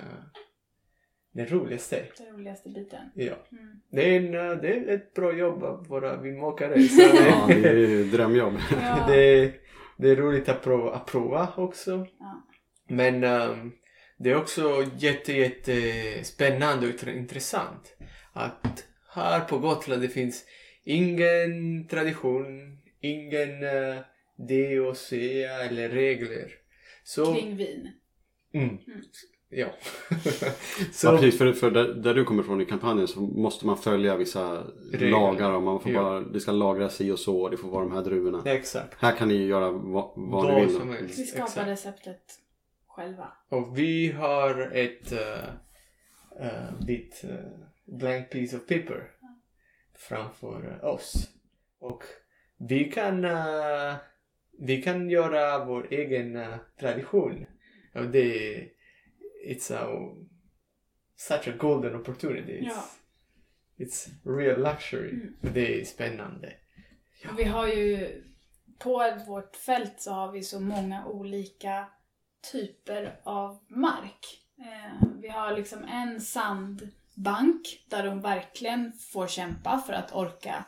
den 1.33 1.47
roligaste. 1.47 2.05
Den 2.19 2.27
roligaste 2.37 2.69
biten. 2.69 3.11
Ja. 3.15 3.35
Mm. 3.53 3.81
Det, 3.91 4.03
är 4.03 4.17
en, 4.21 4.35
eh, 4.35 4.57
det 4.63 4.69
är 4.69 4.89
ett 4.95 5.15
bra 5.15 5.33
jobb 5.37 5.63
att 5.65 5.89
vara 5.89 6.17
vinmakare. 6.17 6.83
Så 6.89 7.01
Ja, 7.03 7.47
det, 7.49 7.69
är 7.69 8.05
drömjobb. 8.13 8.55
Ja. 8.83 9.07
det, 9.09 9.53
det 9.97 10.09
är 10.11 10.17
roligt 10.17 10.49
att 10.49 10.63
prova, 10.63 10.95
att 10.95 11.07
prova 11.07 11.53
också. 11.57 12.07
Ja. 12.19 12.47
Men 12.89 13.25
ehm, 13.25 13.73
det 14.19 14.31
är 14.31 14.37
också 14.37 14.85
jätte, 14.99 15.33
jätte 15.33 15.73
spännande 16.25 16.87
och 16.87 16.93
intre- 16.93 17.17
intressant 17.17 17.97
att 18.33 18.85
här 19.15 19.41
på 19.41 19.59
Gotland 19.59 20.03
det 20.03 20.09
finns 20.09 20.45
ingen 20.85 21.87
tradition, 21.89 22.79
ingen 23.01 23.63
uh, 23.63 23.97
DOC 24.37 25.13
eller 25.13 25.89
regler. 25.89 26.51
Så, 27.05 27.35
Kring 27.35 27.57
vin. 27.57 27.89
mm, 28.55 28.69
Mm. 28.69 28.79
Ja. 29.51 29.67
Ja, 30.11 30.53
så, 30.93 31.11
precis. 31.11 31.39
För, 31.39 31.53
för 31.53 31.71
där, 31.71 31.95
där 31.95 32.15
du 32.15 32.25
kommer 32.25 32.43
från 32.43 32.61
i 32.61 32.65
kampanjen 32.65 33.09
så 33.09 33.21
måste 33.21 33.67
man 33.67 33.77
följa 33.79 34.17
vissa 34.17 34.63
Regler. 34.93 35.11
lagar. 35.11 35.51
Och 35.53 35.63
man 35.63 35.81
får 35.81 35.93
Ja. 35.93 36.03
bara, 36.03 36.21
det 36.21 36.41
ska 36.41 36.53
lagras 36.53 36.95
si 36.97 37.11
och 37.11 37.19
så 37.19 37.41
och 37.43 37.51
det 37.51 37.57
får 37.57 37.69
vara 37.69 37.85
de 37.85 37.93
här 37.93 38.03
druvorna. 38.03 38.43
exakt. 38.45 38.95
Här 39.03 39.17
kan 39.17 39.29
ni 39.29 39.47
göra 39.47 39.71
vad, 39.71 40.13
vad 40.17 40.55
ni 40.55 40.61
vill. 40.61 40.75
som 40.75 40.91
helst. 40.91 41.19
Vi 41.19 41.25
skapar 41.25 41.45
exakt. 41.47 41.69
receptet 41.69 42.23
själva. 42.87 43.29
Och 43.49 43.79
vi 43.79 44.13
har 44.13 44.71
ett 44.75 45.13
uh, 45.13 45.19
uh, 46.41 46.87
bit 46.87 47.21
uh, 47.25 47.31
blank 47.99 48.31
piece 48.31 48.57
of 48.57 48.63
paper 48.67 49.11
framför 50.09 50.85
oss. 50.85 51.29
Och 51.81 52.03
vi 52.69 52.85
kan, 52.85 53.25
eh, 53.25 53.95
vi 54.59 54.83
kan 54.83 55.11
göra 55.11 55.65
vår 55.65 55.87
egen 55.91 56.37
eh, 56.37 56.55
tradition. 56.81 57.47
Och 57.95 58.07
det 58.07 58.61
it's 59.47 59.71
a, 59.71 59.89
such 61.17 61.49
a 61.49 61.53
golden 61.59 61.95
opportunity. 61.95 62.53
It's, 62.61 62.67
Ja. 62.67 62.85
it's 63.79 64.09
real 64.25 64.61
luxury. 64.61 65.11
Mm. 65.11 65.35
Det 65.55 65.81
är 65.81 65.85
spännande. 65.85 66.53
Och 67.31 67.39
vi 67.39 67.45
har 67.45 67.67
ju, 67.67 68.23
på 68.79 69.17
vårt 69.27 69.57
fält 69.57 70.01
så 70.01 70.13
har 70.13 70.33
vi 70.33 70.43
så 70.43 70.61
många 70.61 71.07
olika 71.07 71.89
typer 72.53 73.21
av 73.25 73.59
mark. 73.69 74.41
Eh, 74.59 75.09
vi 75.21 75.29
har 75.29 75.57
liksom 75.57 75.85
en 75.85 76.21
sandbank 76.21 77.87
där 77.89 78.05
de 78.05 78.21
verkligen 78.21 78.93
får 78.93 79.27
kämpa 79.27 79.79
för 79.79 79.93
att 79.93 80.15
orka 80.15 80.65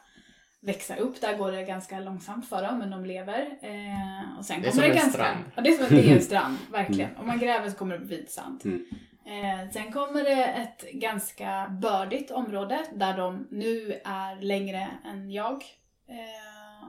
växa 0.62 0.96
upp. 0.96 1.20
Där 1.20 1.36
går 1.36 1.52
det 1.52 1.62
ganska 1.62 2.00
långsamt 2.00 2.48
för 2.48 2.62
dem, 2.62 2.78
men 2.78 2.90
de 2.90 3.04
lever. 3.04 3.40
Eh, 3.60 4.38
och 4.38 4.44
sen 4.44 4.62
Det 4.62 4.68
är 4.68 4.70
kommer 4.70 4.72
som 4.72 4.80
det 4.80 4.86
en 4.86 4.96
ganska, 4.96 5.10
strand. 5.10 5.44
Ja, 5.56 5.62
det 5.62 5.70
är 5.70 5.86
som 5.86 6.12
en, 6.12 6.20
strand, 6.22 6.56
verkligen. 6.70 7.16
Om 7.16 7.26
man 7.26 7.38
gräver 7.38 7.70
så 7.70 7.76
kommer 7.76 7.98
det 7.98 8.04
vit 8.04 8.30
sand. 8.30 8.62
Mm. 8.64 8.86
Eh, 9.26 9.70
sen 9.70 9.92
kommer 9.92 10.24
det 10.24 10.44
ett 10.44 10.92
ganska 10.92 11.68
bördigt 11.82 12.30
område 12.30 12.86
där 12.94 13.16
de 13.16 13.48
nu 13.50 14.00
är 14.04 14.40
längre 14.40 14.88
än 15.04 15.30
jag. 15.30 15.64
Eh, 16.08 16.88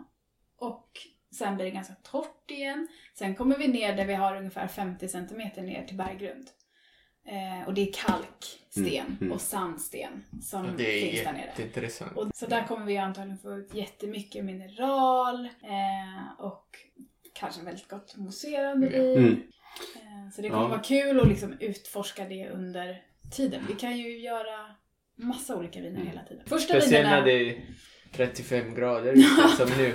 och 0.58 0.90
sen 1.36 1.56
blir 1.56 1.66
det 1.66 1.72
ganska 1.72 1.94
torrt 1.94 2.52
igen. 2.52 2.88
Sen 3.14 3.36
kommer 3.36 3.58
vi 3.58 3.68
ner 3.68 3.96
där 3.96 4.06
vi 4.06 4.14
har 4.14 4.36
ungefär 4.36 4.68
50 4.68 5.08
cm 5.08 5.38
ner 5.38 5.86
till 5.88 5.98
berggrund. 5.98 6.48
Eh, 7.26 7.68
och 7.68 7.74
det 7.74 7.82
är 7.90 7.94
kalksten 7.94 8.86
Mm, 8.88 9.18
mm. 9.22 9.32
och 9.34 9.42
sandsten 9.42 10.24
som 10.42 10.68
det 10.78 10.84
finns 10.84 11.20
är 11.20 11.26
där 11.26 11.34
nere. 11.34 11.46
jätteintressant. 11.46 12.18
Och, 12.18 12.32
så 12.36 12.46
där 12.46 12.68
kommer 12.68 12.86
vi 12.86 12.98
antagligen 12.98 13.38
få 13.38 13.56
ut 13.58 13.74
jättemycket 13.74 14.46
mineral 14.46 15.46
eh, 15.46 16.40
och 16.40 16.68
kanske 17.34 17.62
väldigt 17.62 17.88
gott 17.88 18.16
mousserande 18.18 18.90
vin. 18.90 19.18
Mm. 19.18 19.32
Eh, 19.96 20.32
så 20.36 20.42
det 20.42 20.50
kommer 20.50 20.64
Ja. 20.64 20.68
vara 20.68 20.80
kul 20.80 21.20
att 21.20 21.28
liksom 21.28 21.58
utforska 21.60 22.26
det 22.28 22.50
under 22.50 23.02
tiden. 23.32 23.62
Vi 23.68 23.74
kan 23.74 23.98
ju 23.98 24.18
göra 24.20 24.76
massa 25.16 25.56
olika 25.56 25.80
viner 25.82 25.96
Mm. 25.96 26.08
hela 26.08 26.24
tiden. 26.24 26.44
Första 26.48 26.74
Speciellt 26.74 27.06
vinerna... 27.06 27.16
när 27.20 27.26
det 27.26 27.32
är 27.50 27.62
35 28.16 28.76
grader 28.76 29.12
ute 29.14 29.48
som 29.58 29.70
nu. 29.78 29.94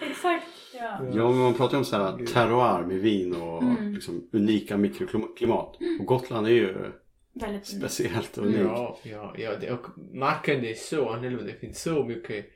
Exakt, 0.10 0.46
ja. 0.74 0.98
Ja, 1.14 1.30
men 1.30 1.38
man 1.38 1.54
pratar 1.54 1.72
ju 1.74 1.78
om 1.78 1.84
så 1.84 1.96
här 1.96 2.26
terroir 2.26 2.86
med 2.86 2.96
vin 3.00 3.34
och 3.34 3.62
Mm. 3.62 3.92
liksom 3.94 4.28
unika 4.32 4.76
mikroklimat. 4.76 5.76
Och 6.00 6.06
Gotland 6.06 6.46
är 6.46 6.50
ju 6.50 6.76
Väldigt 7.32 7.66
speciellt 7.66 8.38
och 8.38 8.44
unikt. 8.46 8.60
Ja, 8.64 8.98
ja, 9.02 9.34
ja 9.38 9.50
det, 9.60 9.70
och 9.72 9.86
marken 10.14 10.64
är 10.64 10.74
så 10.74 11.08
annorlunda. 11.08 11.44
Det 11.44 11.52
finns 11.60 11.82
så 11.82 12.04
mycket 12.04 12.46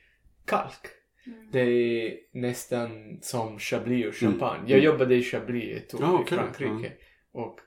kalk. 0.47 0.87
Mm. 1.27 1.49
Det 1.53 1.61
är 1.61 2.15
nästan 2.33 3.19
som 3.23 3.59
Chablis 3.59 4.07
och 4.07 4.15
champagne. 4.15 4.59
Mm. 4.59 4.71
Jag 4.71 4.81
jobbade 4.81 5.15
i 5.15 5.23
Chablis 5.23 5.77
ett 5.77 5.95
år 5.95 6.01
Ja, 6.03 6.23
i. 6.23 6.27
Frankrike. 6.27 6.93
Och 7.33 7.59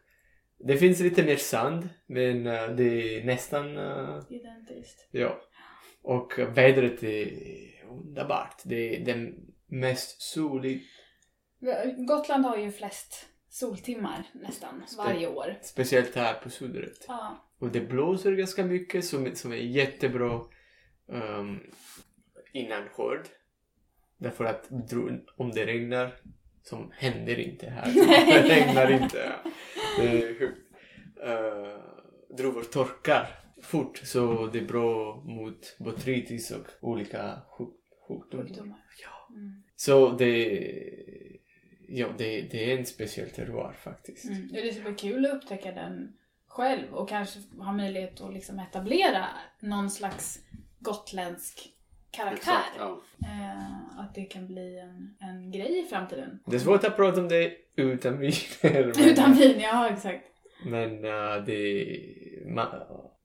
det 0.59 0.77
finns 0.77 0.99
lite 0.99 1.23
mer 1.23 1.35
sand, 1.35 1.89
men 2.07 2.47
eh, 2.47 2.67
det 2.67 3.17
är 3.19 3.23
nästan... 3.25 3.77
eh, 3.77 4.19
Identiskt. 4.29 5.07
ja. 5.11 5.41
Och 6.07 6.39
vädret 6.39 7.03
är 7.03 7.29
underbart. 7.89 8.61
Det 8.63 8.95
är 8.95 9.05
den 9.05 9.35
mest 9.65 10.21
soliga, 10.21 10.81
Gotland 11.97 12.45
har 12.45 12.57
ju 12.57 12.71
flest 12.71 13.25
soltimmar 13.49 14.23
nästan 14.33 14.83
varje 14.97 15.27
år. 15.27 15.59
speciellt 15.61 16.15
här 16.15 16.33
på 16.33 16.49
sudret. 16.49 17.05
Ja. 17.07 17.49
Och 17.59 17.71
det 17.71 17.81
blåser 17.81 18.31
ganska 18.31 18.65
mycket 18.65 19.05
som, 19.05 19.35
som 19.35 19.51
är 19.51 19.55
jättebra 19.55 20.41
um, 21.07 21.59
innan 22.53 22.89
skörd. 22.89 23.27
Därför 24.17 24.45
att 24.45 24.69
om 25.37 25.51
det 25.51 25.65
regnar, 25.65 26.15
som 26.63 26.91
händer 26.95 27.39
inte 27.39 27.69
här, 27.69 27.93
det 28.25 28.55
regnar 28.55 28.91
inte. 28.91 29.33
Det 29.99 30.07
är 30.07 30.39
sjukt. 30.39 30.59
Uh, 31.23 32.35
druvor 32.37 32.63
torkar 32.63 33.46
fort 33.67 33.97
så 33.97 34.47
det 34.53 34.59
är 34.59 34.65
bra 34.65 35.15
mot 35.25 35.75
botrytis 35.79 36.51
och 36.51 36.67
olika 36.81 37.41
sjuk- 37.57 37.77
sjukdomar. 38.07 38.45
Sjukdomar. 38.45 38.77
Ja. 39.03 39.35
Mm. 39.35 39.63
Så 39.75 40.09
det, 40.09 40.59
ja, 41.87 42.07
det, 42.17 42.41
det 42.41 42.71
är 42.73 42.77
en 42.77 42.85
speciell 42.85 43.29
terroir 43.29 43.73
faktiskt. 43.83 44.25
Mm. 44.29 44.47
Det 44.51 44.67
är 44.67 44.71
superkul 44.73 45.25
att 45.25 45.33
upptäcka 45.33 45.71
den 45.71 46.13
själv 46.47 46.93
och 46.93 47.09
kanske 47.09 47.39
ha 47.59 47.71
möjlighet 47.73 48.21
att 48.21 48.33
liksom 48.33 48.59
etablera 48.59 49.25
någon 49.59 49.89
slags 49.89 50.39
gotländsk 50.79 51.69
karaktär. 52.11 52.35
Exakt, 52.37 52.75
ja. 52.77 53.01
Eh, 53.23 53.99
att 53.99 54.15
det 54.15 54.25
kan 54.25 54.47
bli 54.47 54.79
en, 54.79 55.15
en 55.29 55.51
grej 55.51 55.79
i 55.79 55.83
framtiden. 55.83 56.39
Det 56.45 56.55
är 56.55 56.59
svårt 56.59 56.83
att 56.83 56.95
prata 56.95 57.21
om 57.21 57.27
det 57.27 57.53
utan 57.75 58.19
viner. 58.19 58.85
men- 58.95 59.07
Utan 59.09 59.33
vin, 59.33 59.59
ja 59.59 59.89
exakt. 59.89 60.25
Men 60.65 61.05
uh, 61.05 61.43
det, 61.45 61.85
man, 62.45 62.67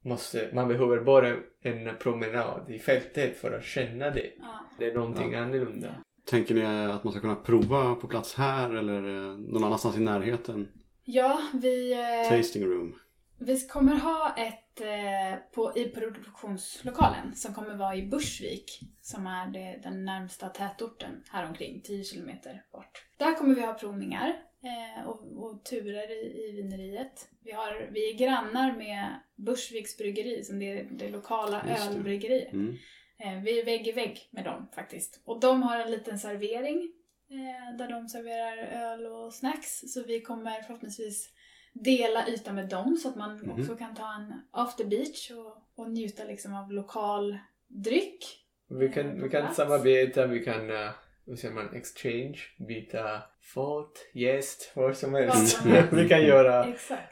måste, 0.03 0.51
man 0.53 0.69
behöver 0.69 1.01
bara 1.01 1.37
en 1.63 1.97
promenad 1.99 2.71
i 2.71 2.79
fältet 2.79 3.37
för 3.37 3.53
att 3.59 3.65
känna 3.65 4.11
det. 4.11 4.33
Ja. 4.39 4.59
Det 4.79 4.87
är 4.91 4.95
någonting 4.95 5.33
Ja. 5.33 5.39
annorlunda. 5.39 5.95
Tänker 6.25 6.55
ni 6.55 6.63
att 6.93 7.05
man 7.05 7.13
ska 7.13 7.21
kunna 7.21 7.35
prova 7.35 7.95
på 7.95 8.09
plats 8.09 8.35
här 8.35 8.71
eller 8.75 8.97
eh, 9.31 9.37
någon 9.39 9.65
annanstans 9.65 9.97
i 9.97 10.01
närheten? 10.01 10.69
Ja, 11.05 11.39
vi, 11.55 11.93
eh, 11.93 12.37
Tasting 12.37 12.65
room. 12.65 12.95
vi 13.39 13.61
kommer 13.61 13.97
ha 13.97 14.35
ett 14.37 14.81
eh, 14.81 15.39
på, 15.55 15.73
i 15.79 15.85
produktionslokalen 15.89 17.35
som 17.35 17.55
kommer 17.55 17.75
vara 17.77 17.97
i 17.97 18.03
Bursvik 18.07 18.81
som 19.01 19.27
är 19.27 19.47
det, 19.47 19.81
den 19.83 20.05
närmsta 20.05 20.49
tätorten 20.49 21.23
här 21.31 21.49
omkring 21.49 21.81
10 21.85 22.05
kilometer 22.05 22.63
bort. 22.73 23.05
Där 23.19 23.35
kommer 23.35 23.55
vi 23.55 23.61
ha 23.67 23.75
provningar 23.75 24.33
eh, 24.63 25.09
och, 25.09 25.45
och 25.45 25.65
turer 25.65 26.11
i, 26.11 26.49
i 26.49 26.53
vineriet. 26.57 27.29
Vi, 27.41 27.53
har, 27.53 27.89
vi 27.93 28.11
är 28.11 28.15
grannar 28.19 28.77
med 28.77 29.21
Bursviks 29.37 29.97
bryggeri 29.99 30.45
som 30.45 30.59
det 30.59 30.79
är 30.79 30.85
det 30.91 31.09
lokala 31.09 31.65
Just 31.69 31.91
ölbryggeriet. 31.91 32.53
Mm. 32.53 32.77
Eh, 33.19 33.43
vi 33.43 33.61
är 33.61 33.65
vägg 33.65 33.89
i 33.89 33.93
vägg 33.93 34.29
med 34.31 34.45
dem 34.45 34.69
faktiskt. 34.75 35.21
Och 35.25 35.41
de 35.41 35.63
har 35.63 35.79
en 35.81 35.91
liten 35.91 36.19
servering 36.19 36.93
eh, 37.31 37.77
där 37.79 37.89
de 37.89 38.09
serverar 38.09 38.57
öl 38.57 39.07
och 39.07 39.35
snacks. 39.35 39.81
Så 39.87 40.03
vi 40.03 40.21
kommer 40.21 40.63
förhoppningsvis 40.63 41.29
dela 41.73 42.29
yta 42.29 42.53
med 42.53 42.69
dem 42.69 42.97
så 42.97 43.09
att 43.09 43.17
man 43.17 43.39
Mhm. 43.39 43.51
också 43.61 43.77
kan 43.77 43.95
ta 43.95 44.15
en 44.15 44.33
after 44.51 44.85
beach 44.85 45.31
och, 45.31 45.83
och 45.85 45.91
njuta 45.91 46.25
liksom 46.25 46.55
av 46.55 46.73
lokal 46.73 47.39
dryck. 47.69 48.39
Vi 48.69 48.89
kan, 48.89 49.23
vi 49.23 49.29
kan 49.31 49.55
samarbeta, 49.55 50.27
vi 50.27 50.45
kan, 50.45 50.71
uh, 50.71 50.91
hur 51.27 51.37
säger 51.37 51.55
man, 51.55 51.75
exchange, 51.75 52.39
byta 52.69 53.23
fat, 53.55 53.93
gäst, 54.15 54.73
vad 54.75 54.97
som 54.97 55.15
helst. 55.15 55.67
vi 55.93 56.09
kan 56.09 56.23
göra 56.23 56.67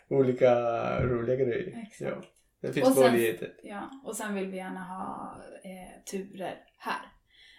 olika 0.09 0.55
roliga 1.07 1.37
grejer. 1.37 1.83
Exakt. 1.87 2.01
Ja, 2.01 2.23
det 2.61 2.73
finns 2.73 2.99
möjligheter. 2.99 3.55
Ja, 3.63 4.03
och 4.05 4.17
sen 4.17 4.35
vill 4.35 4.47
vi 4.47 4.57
gärna 4.57 4.85
ha 4.85 5.37
eh, 5.65 6.05
turer 6.11 6.57
här. 6.79 7.13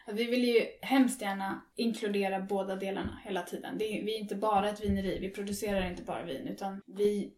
Att 0.06 0.16
Vi 0.16 0.24
vill 0.26 0.44
ju 0.44 0.62
hemskt 0.82 1.22
gärna 1.22 1.62
inkludera 1.76 2.40
båda 2.40 2.76
delarna 2.76 3.22
hela 3.26 3.42
tiden. 3.42 3.78
Det 3.78 3.86
är, 3.86 4.06
vi 4.06 4.16
är 4.16 4.20
inte 4.20 4.36
bara 4.36 4.70
ett 4.70 4.84
vineri, 4.84 5.20
vi 5.20 5.30
producerar 5.30 5.90
inte 5.90 6.04
bara 6.04 6.24
vin 6.24 6.48
utan 6.48 6.82
vi 6.86 7.34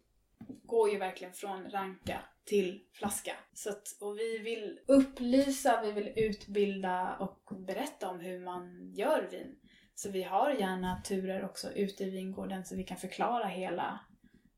går 0.62 0.90
ju 0.90 0.98
verkligen 0.98 1.32
från 1.32 1.70
ranka 1.70 2.20
till 2.44 2.84
flaska. 2.92 3.32
Så 3.52 3.70
att, 3.70 3.96
och 4.00 4.18
vi 4.18 4.38
vill 4.38 4.80
upplysa, 4.86 5.80
vi 5.82 5.92
vill 5.92 6.12
utbilda 6.16 7.16
och 7.16 7.56
berätta 7.56 8.08
om 8.08 8.20
hur 8.20 8.40
man 8.40 8.92
gör 8.94 9.28
vin. 9.30 9.56
Så 9.94 10.10
vi 10.10 10.22
har 10.22 10.50
gärna 10.50 11.02
turer 11.02 11.44
också 11.44 11.72
ute 11.72 12.04
i 12.04 12.10
vingården 12.10 12.64
så 12.64 12.76
vi 12.76 12.84
kan 12.84 12.96
förklara 12.96 13.46
hela, 13.46 14.00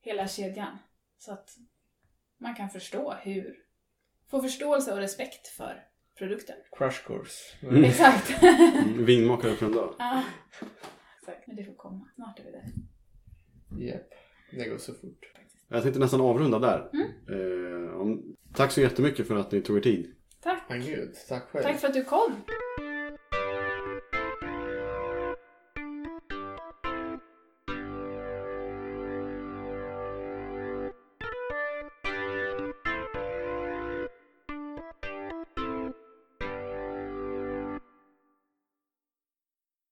hela 0.01 0.29
kedjan. 0.29 0.79
Så 1.19 1.33
att 1.33 1.57
man 2.39 2.55
kan 2.55 2.71
förstå 2.71 3.12
hur, 3.12 3.57
få 4.31 4.43
förståelse 4.43 4.93
och 4.93 4.99
respekt 4.99 5.49
för 5.49 5.87
produkten. 6.19 6.57
Crash 6.73 7.07
course. 7.07 7.57
Mm. 7.62 7.85
Exakt. 7.85 8.43
Mm. 8.43 9.05
Vinmakare 9.07 9.57
för 9.57 9.67
en 9.67 9.73
dag. 9.73 9.95
ja. 9.99 10.25
Exakt. 11.21 11.47
Men 11.47 11.57
det 11.57 11.65
får 11.65 11.75
komma. 11.75 12.09
Snart 12.15 12.39
är 12.39 12.45
vi 12.45 12.51
där. 12.51 12.65
Japp, 13.87 14.11
det 14.51 14.69
går 14.69 14.79
så 14.79 14.95
fort. 14.95 15.36
Jag 15.68 15.83
tänkte 15.83 16.00
nästan 16.00 16.20
avrunda 16.20 16.59
där. 16.59 16.90
Mm. 16.92 17.07
Eh, 17.29 18.00
om, 18.00 18.37
tack 18.55 18.72
så 18.72 18.81
jättemycket 18.81 19.29
för 19.29 19.37
att 19.37 19.52
ni 19.52 19.61
tog 19.61 19.76
er 19.76 19.81
tid. 19.81 20.12
Tack. 20.42 20.62
Men 20.69 20.81
gud, 20.81 21.14
tack 21.29 21.50
själv. 21.50 21.62
Tack 21.62 21.81
för 21.81 21.88
att 21.88 21.94
du 21.94 22.04
kom. 22.04 22.33